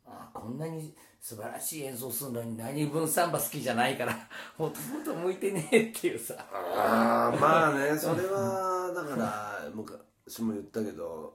[0.06, 4.16] あこんなに素晴らしい演奏するのに何分サンバ好きじゃないから
[4.58, 6.34] もともと向いてねえっていうさ。
[6.52, 9.70] ああまあねそれはだから
[10.30, 11.34] 昔も言ったけど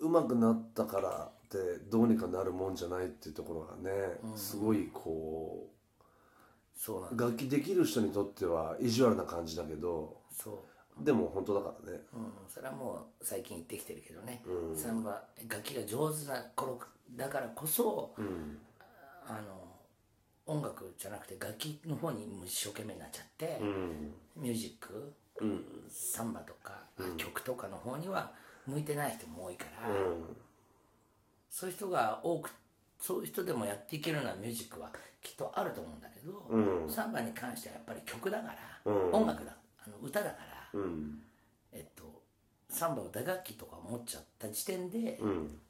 [0.00, 1.58] 上手くなったからって
[1.88, 5.70] どうにかなるもんじゃないっていうところがね、すごいこ
[6.76, 10.64] そうなん楽器できる人にとっては意地悪な感じだけどそ
[11.00, 11.04] う。
[11.04, 12.00] でも本当だからね。
[12.14, 14.42] うん、それはもう最近言ってきてるけどね、
[14.74, 16.80] サンバ楽器が上手な頃
[17.14, 18.12] だからこそ、
[19.26, 19.62] あの
[20.46, 23.60] 音楽じゃなくて楽器の方に一生懸命になっちゃって、
[24.36, 25.14] ミュージック、
[25.90, 26.85] サンバとか、
[27.16, 28.32] 曲とかの方には
[28.66, 29.88] 向いてない人も多いから、
[31.50, 32.50] そういう人が多く
[33.00, 34.90] そういう人でもやっていけるようなミュージックは
[35.22, 38.54] きっとあると思うんだけど、サンバに関してはやっぱり曲だか
[38.84, 40.36] ら、音楽だあの歌だか
[40.72, 40.80] ら。
[40.80, 41.20] うん。
[41.72, 42.22] えっと、
[42.70, 45.60] サンバを打楽器とか持っちゃった時点で、うん。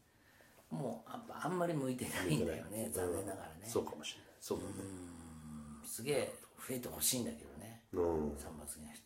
[0.71, 3.67] もうあんまり向いてないんだよね残念ながらね。
[3.67, 4.27] そうかもしれない。
[4.41, 4.73] そうだね。
[5.85, 6.35] すげえ
[6.69, 7.83] 増えてほしいんだけどね。
[7.93, 8.37] うん。
[8.37, 9.06] サンバ好きな人、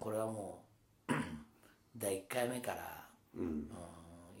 [0.00, 0.64] これはも
[1.08, 1.12] う
[1.96, 3.68] 第1回目から、うん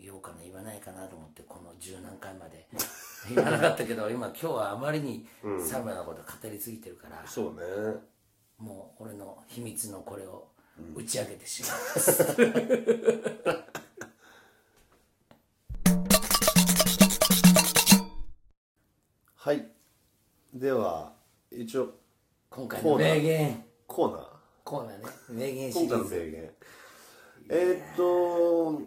[0.02, 2.66] 言おうかな言わないかなと思ってこの十何回まで。
[3.28, 5.28] 言わなかったけど今今日はあまりに
[5.62, 7.60] サンバのこと語りすぎてるから、そうね。
[8.56, 10.48] もう俺の秘密のこれを
[10.94, 12.24] 打ち明けてしまいます、
[19.36, 19.70] はい。
[20.54, 21.12] では
[21.50, 21.92] 一応
[22.48, 23.66] 今回の名言。
[23.86, 24.29] コーナー
[24.70, 25.04] コーナーね。
[25.30, 26.14] 名言シリーズ。
[26.14, 26.50] 名言。
[27.48, 28.80] えーっと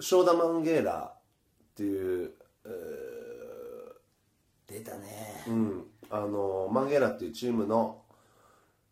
[0.00, 1.20] ショーダ・マンゲーラっ
[1.76, 2.32] ていう、
[2.64, 2.70] え
[4.66, 8.02] 出たねーうん、あのマンゲーラっていうチームの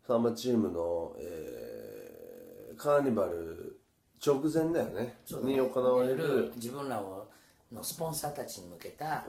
[0.07, 3.79] サンバチームの、えーカーニバル
[4.23, 5.15] 直前だよね。
[5.43, 6.51] に行われる。
[6.55, 7.27] 自分らを
[7.71, 9.25] のスポンサーたちに向けた、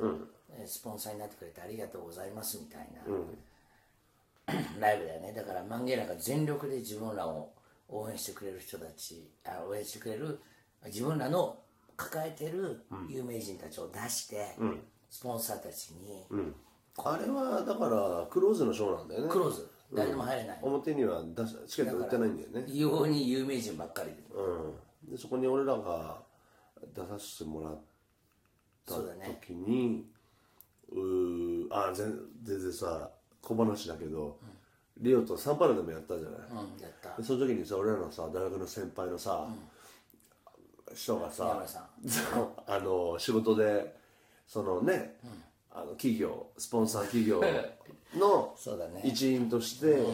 [0.51, 3.01] えースポンサーになってくれてありがとうございますみたいな、
[4.79, 5.33] ライブだよね。
[5.33, 7.53] だからマンゲラが全力で自分らを
[7.89, 10.41] 応援してくれる人たちあ応援してくれる
[10.87, 11.59] 自分らの
[11.97, 14.57] 抱えてる有名人たちを出して、
[15.09, 16.27] スポンサーたちに、
[16.99, 19.29] あれはだからクローズのショーなんだよね。
[19.29, 19.71] クローズ。
[19.95, 22.65] 誰でも入れない、表には出しチケット売ってないんだよね。
[22.67, 26.19] 異様に有名人ばっかりで、うん、でそこに俺らが
[26.95, 27.79] 出させてもらっ
[28.87, 30.05] た時に
[30.91, 33.11] うーあ全全然さ
[33.45, 34.39] 小話だけど、
[34.99, 37.17] リオとサンパウロでもやったじゃない、うんやった。
[37.17, 39.47] でその時にさ俺らのさ大学の先輩のさ、
[40.95, 41.67] 人がさ
[42.67, 43.97] あの仕事で
[44.47, 45.19] そのね、
[45.71, 47.41] あの企業スポンサー企業
[48.15, 49.03] のそうだね。
[49.05, 50.05] 一員として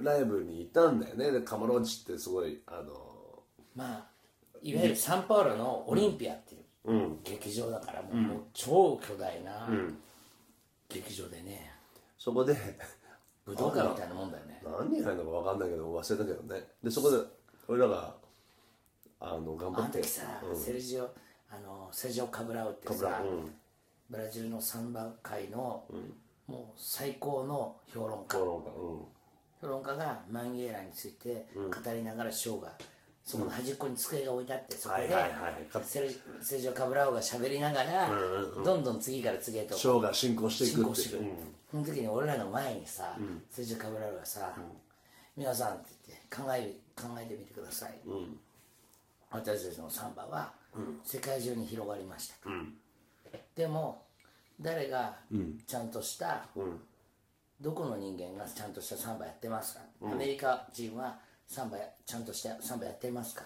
[0.00, 1.30] ライブにいたんだよね。
[1.30, 3.42] でカマロッチってすごいあの
[3.74, 4.06] まあ
[4.62, 9.68] いわゆるサンパウロのオリンピアっていう劇場だからもう超巨大な
[10.88, 11.71] 劇場でね
[12.22, 12.54] そこで
[13.44, 14.62] 武道館みたいなもんだよね。
[14.64, 16.72] 何人入るのか分かんないけど忘れたけどね。
[16.80, 17.18] でそこで
[17.66, 18.14] 俺らが
[19.18, 19.98] あの頑張って。
[19.98, 21.10] あの時さ、セルジオ
[21.50, 23.58] あのセルジオ・カブラウってさ、カブラうん。
[24.08, 25.84] ブラジルのサンバ界の、
[26.46, 29.06] もう最高の評論家評論家うん。
[29.60, 32.78] 評論家がマンゲーラについて語りながらショーが
[33.24, 35.08] そこの端っこに机が置いてあってそこで
[35.80, 36.00] セ
[36.56, 38.10] ルジオ・カブラオが喋りながら
[38.64, 41.00] どんどん次から次へとショーが進行していくって
[41.70, 43.16] その時に俺らの前にさ
[43.50, 44.52] セルジオ・カブラオがさ
[45.36, 47.98] 「皆さん」って言って考え考えてみてください。
[49.30, 50.52] 私たちのサンバは
[51.04, 52.34] 世界中に広がりました。
[52.44, 52.50] と
[53.54, 54.02] でも
[54.60, 55.16] 誰が
[55.66, 56.44] ちゃんとした
[57.60, 63.44] どこの人間がちゃんとしたサンバやってますか、アメリカ人はサンバやちゃんとしたサンバやってますか、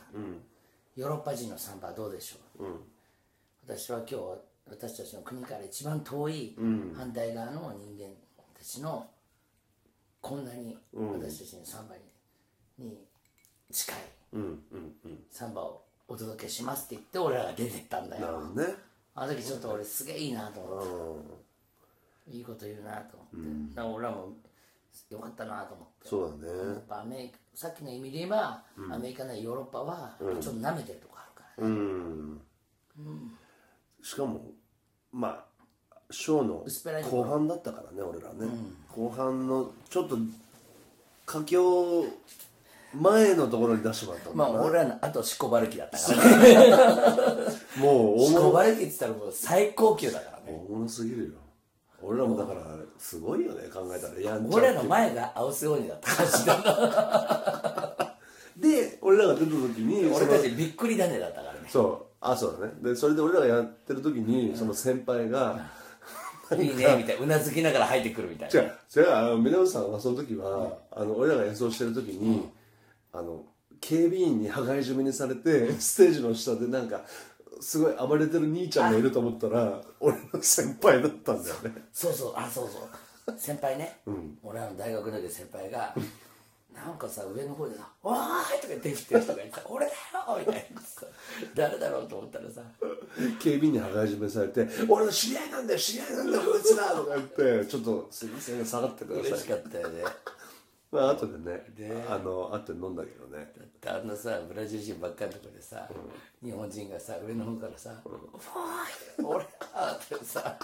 [0.94, 2.66] ヨーロッパ人のサンバはどうでしょう、
[3.66, 6.56] 私は今日私たちの国から一番遠い
[6.96, 8.12] 反対側の人間
[8.56, 9.06] たちの
[10.20, 11.94] こんなに私たちのサンバ
[12.78, 12.98] にに
[13.70, 13.96] 近い
[15.30, 18.26] サンバをお届けしますって言って俺らが出てったんだよ。
[18.26, 18.74] なるほどね。
[19.14, 24.36] あの時ちょっと俺すげえいいなと思って、いいこと言うなと思って、だから俺らも
[25.10, 26.08] よかったなと思って。
[26.08, 26.68] そうだね。
[26.74, 32.40] やっぱアメリカさっきの意味で言えば、アメリカねヨーロッパはちょっと舐めてるとこあるから、うん。
[34.02, 34.40] しかも
[35.12, 35.44] まあ
[36.10, 37.16] ショーの薄っぺらいとこ。
[37.18, 38.46] ろ後半だったからね俺らね、
[38.94, 40.16] 後半のちょっと
[41.24, 42.04] 佳境
[42.94, 46.38] 前のところに出してもらったんだな、まあ俺らのあとシコバルキだったから。
[46.38, 46.66] ね
[47.78, 50.64] もう大シコ物バルキって言ったらもう最高級だからね。
[50.68, 51.32] 大物すぎるよ
[52.06, 52.60] 俺らもだから
[52.98, 54.20] すごいよね考えたら。
[54.20, 58.16] やんちゃ俺らの前が青瀬鬼だった感じだ
[58.56, 61.60] で俺らが出た時に俺たちびっくり種だったからね。
[61.68, 62.16] そう。
[62.20, 62.72] あそうだね。
[62.80, 65.68] でそれで俺らがやってる時に、その先輩が、
[66.52, 68.60] いいねみたいなうなずきながら入ってくるみたいな。
[68.60, 72.48] 違う違うあの南さんはその時は、あの俺らが演奏してる時に、
[73.12, 73.42] あの
[73.80, 77.02] 警備員に羽交い締めにされてステージの下でなんか
[77.60, 81.86] すごい暴れてる兄ちゃんがいると思ったら俺の先輩だったんだよね。
[81.92, 82.32] そうそう。
[82.36, 83.38] あそうそう。
[83.38, 84.00] 先輩ね、
[84.42, 85.92] 俺らの大学の時先輩が
[86.72, 88.16] なんかさ上の方でさ「おー
[88.56, 91.02] い!」とか言ってきてる人がいてさ「俺だよ!」みたいなさ
[91.54, 92.60] 誰だろうと思ったらさ
[93.40, 99.30] 警備員に羽交い締めされて「俺の知り合いなんだよ知り合いなんだよこいつら!」とか言って「ちょっとすいません下がってください。
[99.32, 100.04] 嬉しかったよね」
[100.96, 101.62] まあ後でね
[102.08, 103.52] あの後で飲んだけどね。
[103.56, 105.88] だってあんなさブラジル人ばっかりのとこでさ、
[106.42, 110.58] 日本人がさ上の方からさ「おーい俺だ!」ってさ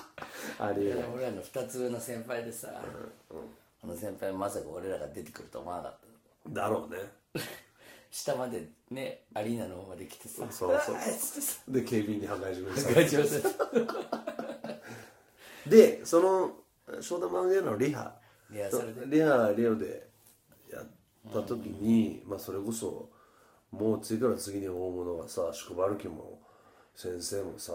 [0.59, 1.05] ありえない。
[1.14, 5.92] 俺らの2つ上の先輩でさ、あの先輩まさか俺らが出てくると思わなかっ
[6.55, 6.61] た。
[6.62, 6.99] だろうね。
[8.11, 10.97] 下までねアリーナの方まで来てさそうそう
[11.73, 12.88] で警備員に羽交い締めにさ。
[12.88, 13.31] れてガチガチ
[15.71, 16.57] でその
[17.01, 18.12] ショーダマンゲーのリハ。
[18.51, 18.68] リハ
[19.07, 20.09] リハリオで
[21.31, 23.09] た時に、まあそれこそ
[23.71, 26.41] もう次から次に大物がさ宿場歩きも
[26.95, 27.73] 先生もさ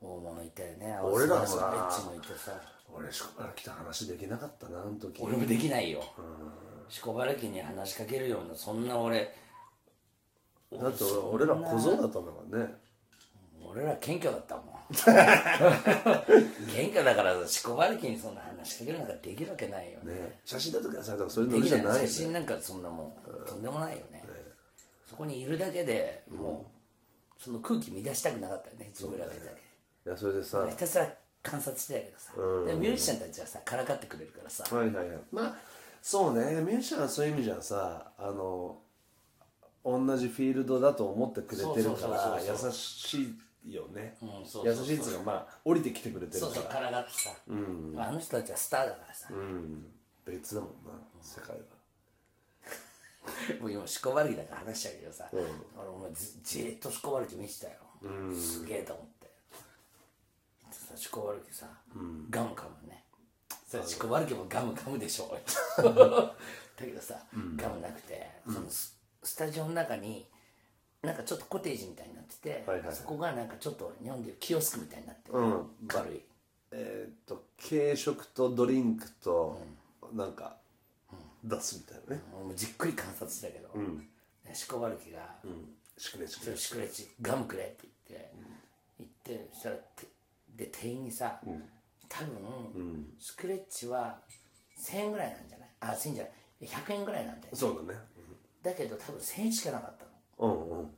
[0.00, 0.98] 大物いたよね。
[1.02, 1.90] 俺らさ
[2.94, 5.22] 俺宿場来た話できなかったなあの時。
[5.22, 6.02] 俺もできないよ。
[6.88, 9.34] しこばらきに話しかけるようなそんな俺
[10.78, 12.74] だって俺ら小僧だったんだからね
[13.72, 14.64] 俺ら謙虚だったもん。
[14.92, 15.08] 謙
[16.90, 20.14] 虚だからしこばらきにそんな話しかけるなんかできるわけないよね。
[20.14, 20.40] ね。
[20.44, 22.08] 写真だとかそういうできないのじゃないよね。
[22.08, 23.12] 写真なんかそんなもん
[23.46, 24.22] とんでもないよね。
[25.08, 26.70] そこにいるだけでも
[27.38, 29.46] うその空気乱したくなかったよね自分らだけで。
[30.06, 30.66] いやそれでさ。
[30.68, 32.32] ひたすら観察してたけどさ、
[32.66, 35.20] でもミュージシャンたちはさからかってくれるからさ、はいはいはい。
[35.32, 35.56] まあ
[36.02, 36.60] そうね。
[36.60, 38.78] ミュージシャンはそういう意味じゃさあの
[39.84, 43.34] 同じフィールドだと思ってくれてるから優しい
[43.66, 44.86] よね、うんそうそうそう。
[44.86, 46.52] 優しいっつうかまあ降りてきてくれてるから。
[46.54, 49.86] そうそうからかってさ、まあ、あの人たちはスターだからさ、うん。
[50.24, 51.62] 別だもんな世界は。
[53.60, 55.42] もう今しこばるきだから話しちゃうけどさ、俺
[55.90, 57.74] もうずじーっとしこばるき見てたよ、
[58.34, 59.30] すげえと思って。
[60.70, 61.66] さしこばるきさ、
[62.30, 63.04] ガム噛むね。
[63.68, 65.30] それしこばるきもガム噛むでしょ
[65.78, 66.34] だ
[66.76, 67.22] けどさ、
[67.56, 70.26] ガムなくて、そのススタジオの中に
[71.02, 72.96] なんかちょっとコテージみたいになってて、はいはいはい。
[72.96, 75.66] そこがなんかちょっと日本でいうキオスクみたいになってる、うん。
[75.88, 76.20] 軽い。
[76.70, 79.58] えーっと軽食とドリンクと
[80.14, 80.56] なんか
[81.44, 82.22] 出すみたいなね。
[82.36, 83.68] 俺もじっくり観察したけど、
[84.44, 85.18] ねしこばるきが、
[85.98, 87.08] しくれしくそれシクレッチ。
[87.20, 88.32] ガムくれって言って、
[88.98, 90.06] 言ってそしたらて
[90.56, 91.40] で店員にさ、
[92.08, 94.20] 多分、スクレッチは
[94.78, 95.68] 1000円ぐらいなんじゃない？
[95.80, 96.32] あ1000円じゃない。
[96.62, 97.98] 100円ぐらいなんだよそうだね。
[98.62, 100.11] だけど多分1000円しかなかったの
[100.42, 100.90] うんうん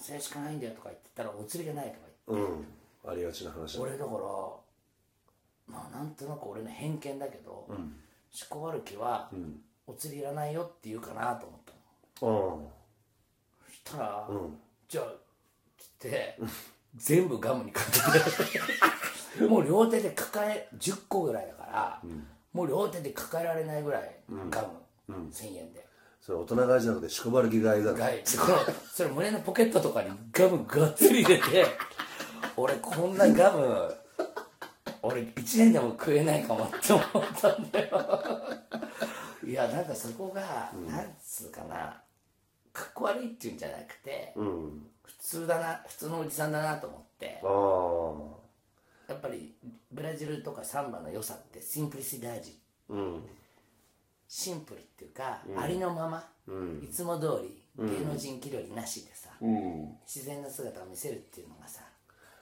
[0.00, 1.98] 1000円しかないんだよとか言ってたらお釣りがないとか
[2.28, 2.52] 言って、
[3.04, 3.10] うん。
[3.10, 3.90] ありがちな話だね。
[3.90, 4.18] 俺だから
[5.66, 7.68] まあなんとなく俺の偏見だけど、
[8.30, 9.30] しこばるきは、
[9.86, 11.60] お釣りいらないよって言うかなと思っ
[12.20, 12.56] たの。
[12.56, 12.66] うん
[13.66, 14.28] そしたら、
[14.88, 15.04] じゃあ
[15.76, 16.38] つって
[16.96, 22.02] 全部ガムにかけて もう両手で抱え10個ぐらいだから、
[22.52, 25.87] もう両手で抱えられないぐらいガム、1000円で
[26.28, 27.96] それ大人買いじゃなくてしこばる気買いだろ。
[27.96, 28.18] がい。
[28.18, 28.58] この
[28.92, 31.64] それ胸のポケットとかにガムがっつり入れて
[32.54, 33.96] 俺こんなガム
[35.00, 37.06] 俺1年でも食えないかもって思っ
[37.40, 38.10] たんだよ。
[39.42, 41.98] いやなんかそこが、なんつうかな
[42.74, 44.86] かっこ悪いっていうんじゃなくて、うん。
[45.02, 47.40] 普通だな普通のおじさんだなと思って。
[47.42, 47.48] あ
[49.08, 49.56] あやっぱり
[49.90, 52.60] ブラジルとかサンバの良さってシンプリシダージ
[52.90, 53.22] うん
[54.28, 56.24] シンプルっていうか、ありのまま、
[56.82, 59.88] いつも通り芸能人気取りなしでさ、うん。
[60.06, 61.82] 自然な姿を見せるっていうのがさ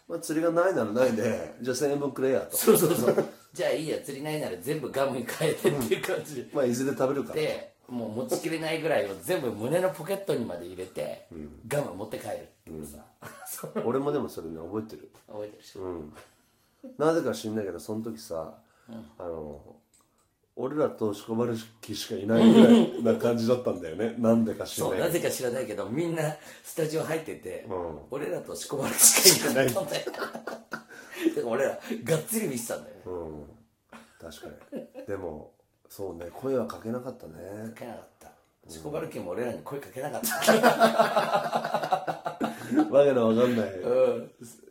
[0.08, 2.56] まあ釣りがないならないでじゃあ1000円分くれやと。
[2.56, 3.24] そうそうそう。
[3.52, 7.34] じゃあいいや釣りないなら全部ガムに変えてっていう感じで、 まあいずれ食べるから。
[7.36, 11.28] でもう持ちきれないぐらいを全部胸のポケットにまで入れて、
[11.68, 13.04] ガム持って帰るっていうさ、
[13.46, 15.10] そう俺もでもそれね覚えてる。
[15.28, 16.12] 覚えてるでしょ、うん。
[16.98, 18.58] なぜか知んないけどその時さ、
[19.18, 19.60] あの
[20.58, 24.14] 俺らとしこまる気しかいないぐらいな感じだったんだよね。
[24.18, 26.34] なんでか知らそうないなぜか知らないけどみんな
[26.64, 27.98] スタジオ入ってて、うん。
[28.10, 30.32] 俺らとしこまるしかいなかったんだよだか
[31.36, 33.02] ら俺らがっつり見てたんだよね。
[33.04, 33.44] うん。
[34.18, 34.86] 確かに。
[35.06, 35.52] でも
[35.90, 37.34] そうね声はかけなかったね。
[37.74, 38.32] かけなかった。
[38.66, 40.28] しこまる家も俺らに声かけなかった。
[42.90, 43.70] わけのわかんない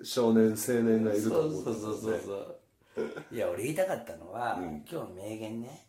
[0.03, 2.55] 少年青年がいると思うそうそうそうそうそう
[3.31, 5.85] いや俺言いたかったのは、今日の名言ね、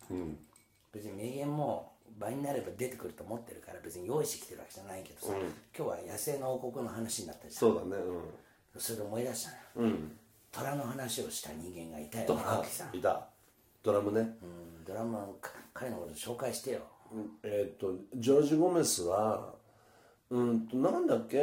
[0.93, 5.33] 別に名言も場になれば出てくると思ってるから別に用意してきてるわけじゃないけどさ、
[5.77, 7.53] 今日は野生の王国の話になったじゃん。
[7.53, 8.03] そうだね
[8.79, 9.51] それで思い出した
[9.81, 10.13] のよ、うん。
[10.53, 13.29] 虎の話をした人間がいたよ青木さん、いた。
[13.83, 15.19] ドラムね、うん、ドラム
[15.73, 16.81] 彼のこと紹介してよ。
[17.45, 19.55] えっ、とジョージ・ゴメスは
[20.31, 21.41] うんとなんだっけ？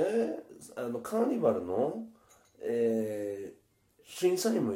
[0.75, 2.03] あのカーニバルの、
[2.61, 3.63] えー
[4.05, 4.75] 審査員も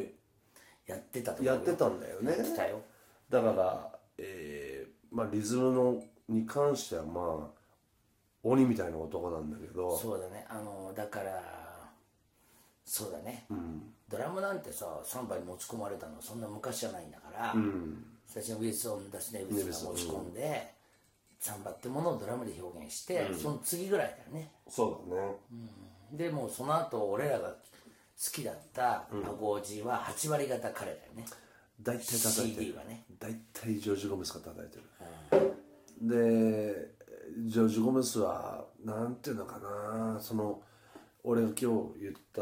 [0.88, 2.31] やってたとやってたんだよね。
[2.31, 2.81] やってたよ。
[3.29, 7.57] だから、えーまあ、リズムのに関してはまあ
[8.43, 9.95] 鬼みたいな男なんだけど。
[9.97, 10.45] そうだね。
[10.49, 11.67] あのだから
[12.85, 13.45] そうだね、
[14.07, 17.53] ドラムなんてさサンバに持ち込まれたのそんな昔じゃないんだから、
[18.25, 20.71] 最初にウィルソン・ダスネウィスが持ち込んで、
[21.38, 24.51] サンバってものをドラムで表現して、その次ぐらいだよね。
[24.69, 25.35] そうだね、
[26.13, 27.53] でもうその後俺らが
[28.18, 29.07] 好きだったア
[29.39, 31.26] ゴージは8割方彼だよね、
[31.82, 33.05] 大体叩いて CD るはね。
[33.20, 34.84] 大体ジョージ・ゴメスが叩いてる、
[36.01, 36.95] で
[37.47, 40.20] ジョージ・ゴメスはなんていうのかな。
[40.20, 40.63] その
[41.24, 41.68] 俺が今日
[42.01, 42.41] 言った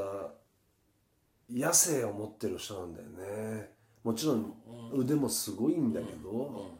[1.49, 3.69] 野生を持ってる人なんだよね。
[4.03, 4.53] もちろん
[4.93, 6.78] 腕もすごいんだけど、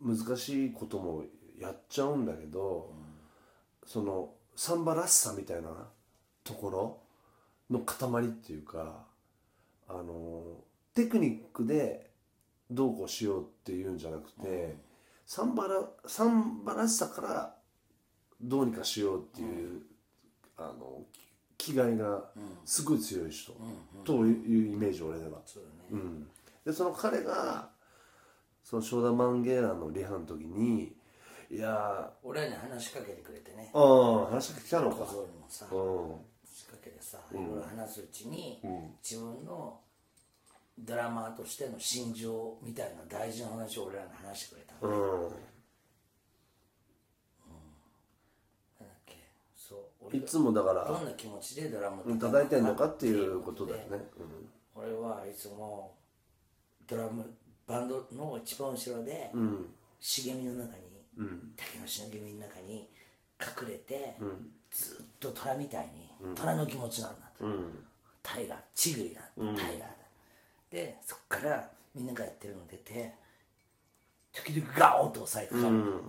[0.00, 1.24] 難しいことも
[1.58, 2.26] やっちゃうん。
[2.26, 2.92] だけど、
[3.86, 5.88] そのサンバらしさみたいな
[6.44, 7.00] ところ
[7.70, 9.04] の塊っていうか
[9.88, 10.42] あの
[10.94, 12.10] テクニックで
[12.70, 14.76] どうこうしようっていうんじゃなくて、
[15.24, 17.54] サンバラサンバらしさから
[18.40, 19.82] どうにかしようっていう、
[20.56, 21.02] あの
[21.56, 22.24] 気概が
[22.64, 23.52] すごい強い人、
[24.04, 25.38] というイメージ俺では。
[25.46, 25.60] そ
[25.90, 26.28] うん、
[26.64, 27.70] でその彼が
[28.62, 30.92] そのショーダ・マンゲーラのリハの時に
[31.50, 33.70] いや俺らに話しかけてくれてね。
[33.72, 34.96] ーああ話が来たのか。
[34.96, 35.66] 小僧にもさ。
[35.72, 36.37] うん
[36.68, 38.60] 仕掛けてさいろいろ話すうちに、
[39.02, 39.80] 自分の
[40.78, 45.26] ドラマーとしての心情みたいな大事な話を俺らに話してくれたの、なん。
[45.26, 45.30] う
[48.80, 49.14] だっけ。
[49.56, 54.10] そういつもだかどらんな気持ちでドラムうん叩いてんのかっていうことだよね、
[54.74, 55.94] 俺はいつも
[56.86, 57.24] ドラム
[57.66, 59.66] バンドの一番後ろで、うん。
[60.00, 60.82] 茂みの中に、
[61.56, 62.88] 竹の茂みの中に
[63.40, 64.16] 隠れて、
[64.70, 67.44] ずっと虎みたいに、虎の気持ちなんだと、
[68.22, 69.86] タイガーチグリだ、タイガーだ。
[70.70, 73.14] でそっからみんながやってるの出て
[74.32, 76.00] 時々ガオンと押さえてたの、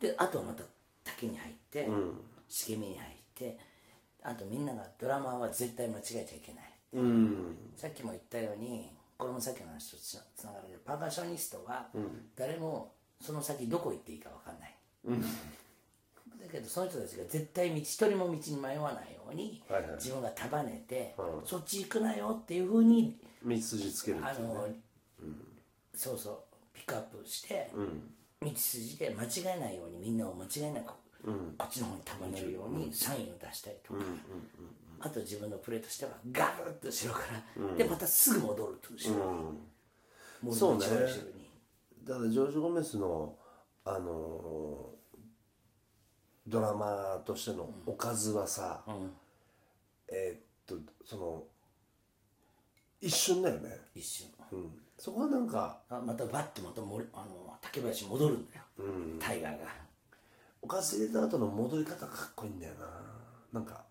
[0.00, 0.62] であとはまた
[1.04, 1.88] 竹に入って、
[2.48, 3.58] 茂みに入って
[4.22, 6.64] あとみんながドラマーは絶対間違えちゃいけない
[6.94, 7.56] うん。
[7.76, 11.88] さっきも言ったようにこれもさっきの話とつなつながるけどパーカッショニストは
[12.36, 14.74] 誰もその先どこ行っていいか分かんない、
[16.42, 21.14] だけどその人たちが絶対道一人も道に迷わないように、はいはい自分が束ねて、
[21.44, 24.54] そっち行くなよっていうふうに道筋つけるっていうね。
[24.54, 24.68] あの、
[25.94, 26.38] そうそう
[26.74, 27.70] ピックアップして、
[28.42, 30.94] 道筋で間違えないようにみんなを間違えなく、こ
[31.64, 34.00] っちの方に束ねるようにサインを出したりとか、
[35.00, 37.20] あと自分のプレーとしてはガーッと後ろか
[37.60, 39.32] ら、でまたすぐ戻ると後ろ
[40.42, 40.84] に、もそうね。
[40.84, 41.50] 一番後ろに。
[42.04, 43.36] だからジョージ・ゴメスの
[43.84, 45.01] あのー
[46.46, 48.82] ドラマーとしてのおかずはさ、
[50.08, 51.42] えーっとその
[53.00, 54.28] 一瞬だよね、一瞬。
[54.52, 58.62] うん、そこはなんかあまたバッてまたもりあの竹林戻るんだよ、
[59.18, 59.66] タイガーが。
[60.60, 62.86] おかず入れた後の戻り方がかっこいいんだよな。
[63.52, 63.84] なんか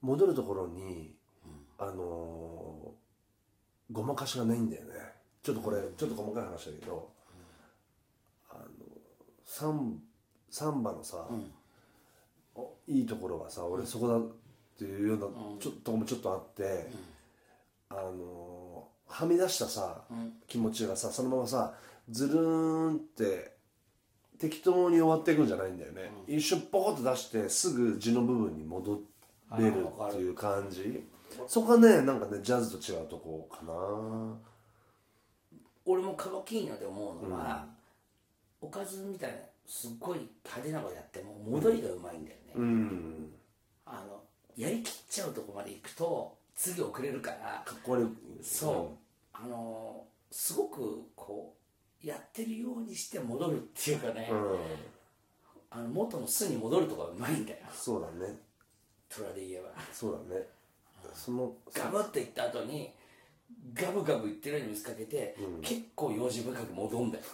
[0.00, 1.14] 戻るところに、
[1.78, 2.92] あのー
[3.90, 4.94] ごまかしがないんだよね。
[5.42, 7.10] ちょっとこれちょっと細かい話だけど、
[8.50, 8.64] あの
[9.44, 10.00] サン
[10.52, 11.26] サンバのさ、
[12.54, 14.20] おいいところはさ俺そこだっ
[14.78, 15.24] ていうような
[15.58, 16.90] ちょっとこもちょっとあって、
[17.88, 20.02] あのーはみ出したさ、
[20.46, 21.74] 気持ちがさそのままさ
[22.10, 23.52] ずるーんって
[24.38, 29.00] 適当に終わっていくんじゃないんだよね、一瞬ポコッと出してすぐ地の部分に戻
[29.58, 31.02] れるっていう感じ。
[31.46, 33.72] そこがねなんかねジャズと違うとこかな。
[35.86, 37.66] 俺もカバキーニョで思うのは、
[38.60, 39.36] おかずみたいな
[39.66, 43.32] すっごい派手なことやっても戻りがうまいんだよね、うん。
[43.86, 44.20] あの
[44.56, 47.62] やりきっちゃうとこまで行くと次遅れるから。
[47.64, 48.06] かっこ悪い
[48.44, 48.98] そう、
[49.32, 51.54] あのすごくこ
[52.02, 54.58] うやってるようにして戻るっていうかね、うん、うん、
[55.70, 57.58] あの元の巣に戻るとこがうまいんだよ。
[57.72, 58.34] そうだね。
[59.08, 59.70] 虎で言えば。
[59.92, 60.46] そうだね。
[61.14, 62.92] そのガブッといった後に
[63.74, 67.24] ガブガブいってるように見せかけて、結構用心深く戻んだよ。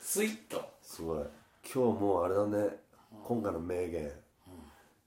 [0.00, 0.62] スイッと。
[0.80, 1.24] すごい。
[1.62, 2.78] 今日もうあれだね、
[3.24, 4.10] 今回の名言、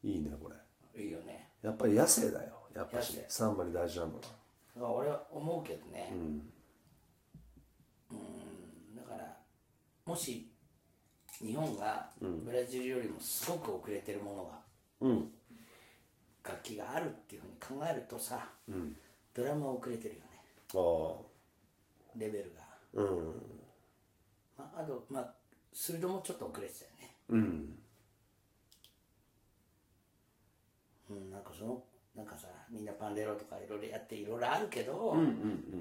[0.04, 0.56] いいねこれ。
[1.02, 1.50] いいよね。
[1.62, 2.54] やっぱり野生だよ。
[2.76, 3.16] やっぱし。
[3.16, 3.30] 野生。
[3.30, 4.22] サンバに大事なのは。
[4.22, 4.34] だか
[4.80, 6.10] ら俺は思うけどね。
[6.12, 6.52] うん。
[8.96, 9.38] だから
[10.06, 10.52] もし
[11.40, 14.60] 日本がブラジルよりもすごく遅れてるものが、
[15.02, 15.32] うん
[16.44, 18.48] 楽器があるっていうふうに考えるとさ、
[19.34, 20.30] ドラムは遅れてるよね。
[20.74, 23.34] あレベルが、あうん。
[24.58, 25.34] まあ、あとまあ
[25.74, 27.16] スルドもちょっと遅れてたよね。
[27.30, 27.80] うん。
[31.10, 31.84] うんなんかその
[32.16, 35.16] なんかさみんなパンデロとかいろいろやっていろいろあるけど、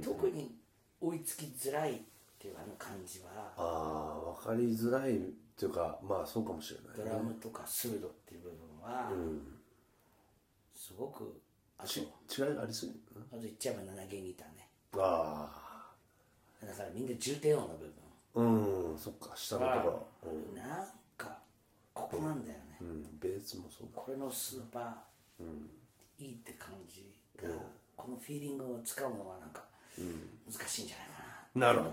[0.03, 0.55] 特に
[1.01, 1.97] 追いつきづらいっ
[2.39, 5.21] ていうあの感じはああ分かりづらいっ
[5.57, 7.11] ていうかまあそうかもしれないね。
[7.11, 9.11] ドラムとかスルドっていう部分は、
[10.89, 11.39] すごく
[11.77, 12.03] あとち違
[12.51, 12.93] いがありすぎ？
[12.93, 12.99] る
[13.31, 15.51] あと言っちゃえば7弦ギターねあ。
[16.65, 17.93] だからみんな重低音の部分。
[18.37, 20.57] あうんそっか下のところ。
[20.57, 20.87] なん
[21.19, 21.39] か
[21.93, 23.19] ここなんだよね、うん。
[23.21, 27.51] ベースもそうだこれのスーパー、いいって感じが、
[27.97, 29.63] このフィーリングを使うのはなんか
[30.51, 31.13] 難しいんじゃないか
[31.55, 31.67] な。
[31.67, 31.91] なるほど。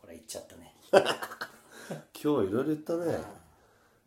[0.00, 0.74] これ言っちゃったね。
[0.90, 3.18] 今日いろいろ言ったね。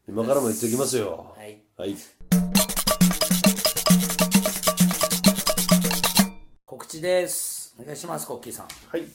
[0.07, 1.33] 今からも言ってきますよ。
[1.37, 1.61] はい。
[1.77, 1.95] はい
[7.01, 7.75] です。
[7.79, 8.67] お願いしますコッキーさん。
[8.89, 9.05] はい。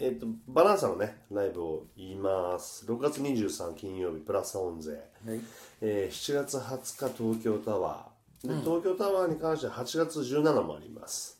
[0.00, 2.86] えっ、とバランサのねライブを言います。
[2.86, 4.96] 6月23金曜日プラスオン税、は
[5.34, 5.40] い。
[5.80, 8.48] えー7月20日東京タワー。
[8.48, 11.38] で、東京タワーに関しては8月17もあります。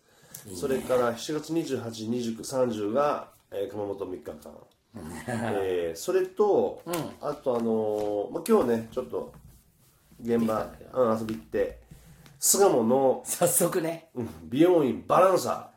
[0.54, 4.36] それから7月282930が、えー熊本3日間。
[5.62, 6.82] えーそれと、
[7.20, 9.32] あとあのーまあ、今日ねちょっと
[10.20, 11.78] 現場、うん、遊び行って
[12.38, 14.10] 巣鴨の、早速ね。
[14.14, 15.70] うん美容院バランサ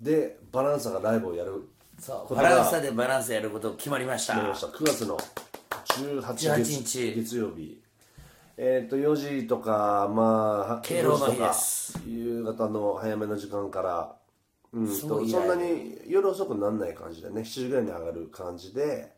[0.00, 1.68] でバランサがライブをやる。
[1.98, 4.34] そうバランサでバランスやること決まりました。
[4.34, 4.66] 決まりました。
[4.66, 5.16] 9月の
[5.94, 7.14] 18 18月日。
[7.14, 7.80] 月曜日。
[8.56, 12.00] えっ、と4時とかまあ敬老の日4時とかです。
[12.06, 14.16] 夕方の早めの時間から。
[14.72, 17.42] うんすごいとそんなに夜遅くならない感じでね。
[17.42, 19.12] 7時ぐらいに上がる感じで、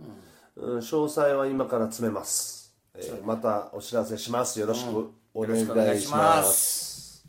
[0.54, 0.78] うん。
[0.78, 4.60] 詳細は今から詰めます、えーまたお知らせします。
[4.60, 7.26] よろしくお願いしよろしくお願いしますす、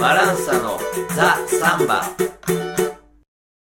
[0.00, 0.78] バランサの
[1.14, 2.63] ザ・サンバ。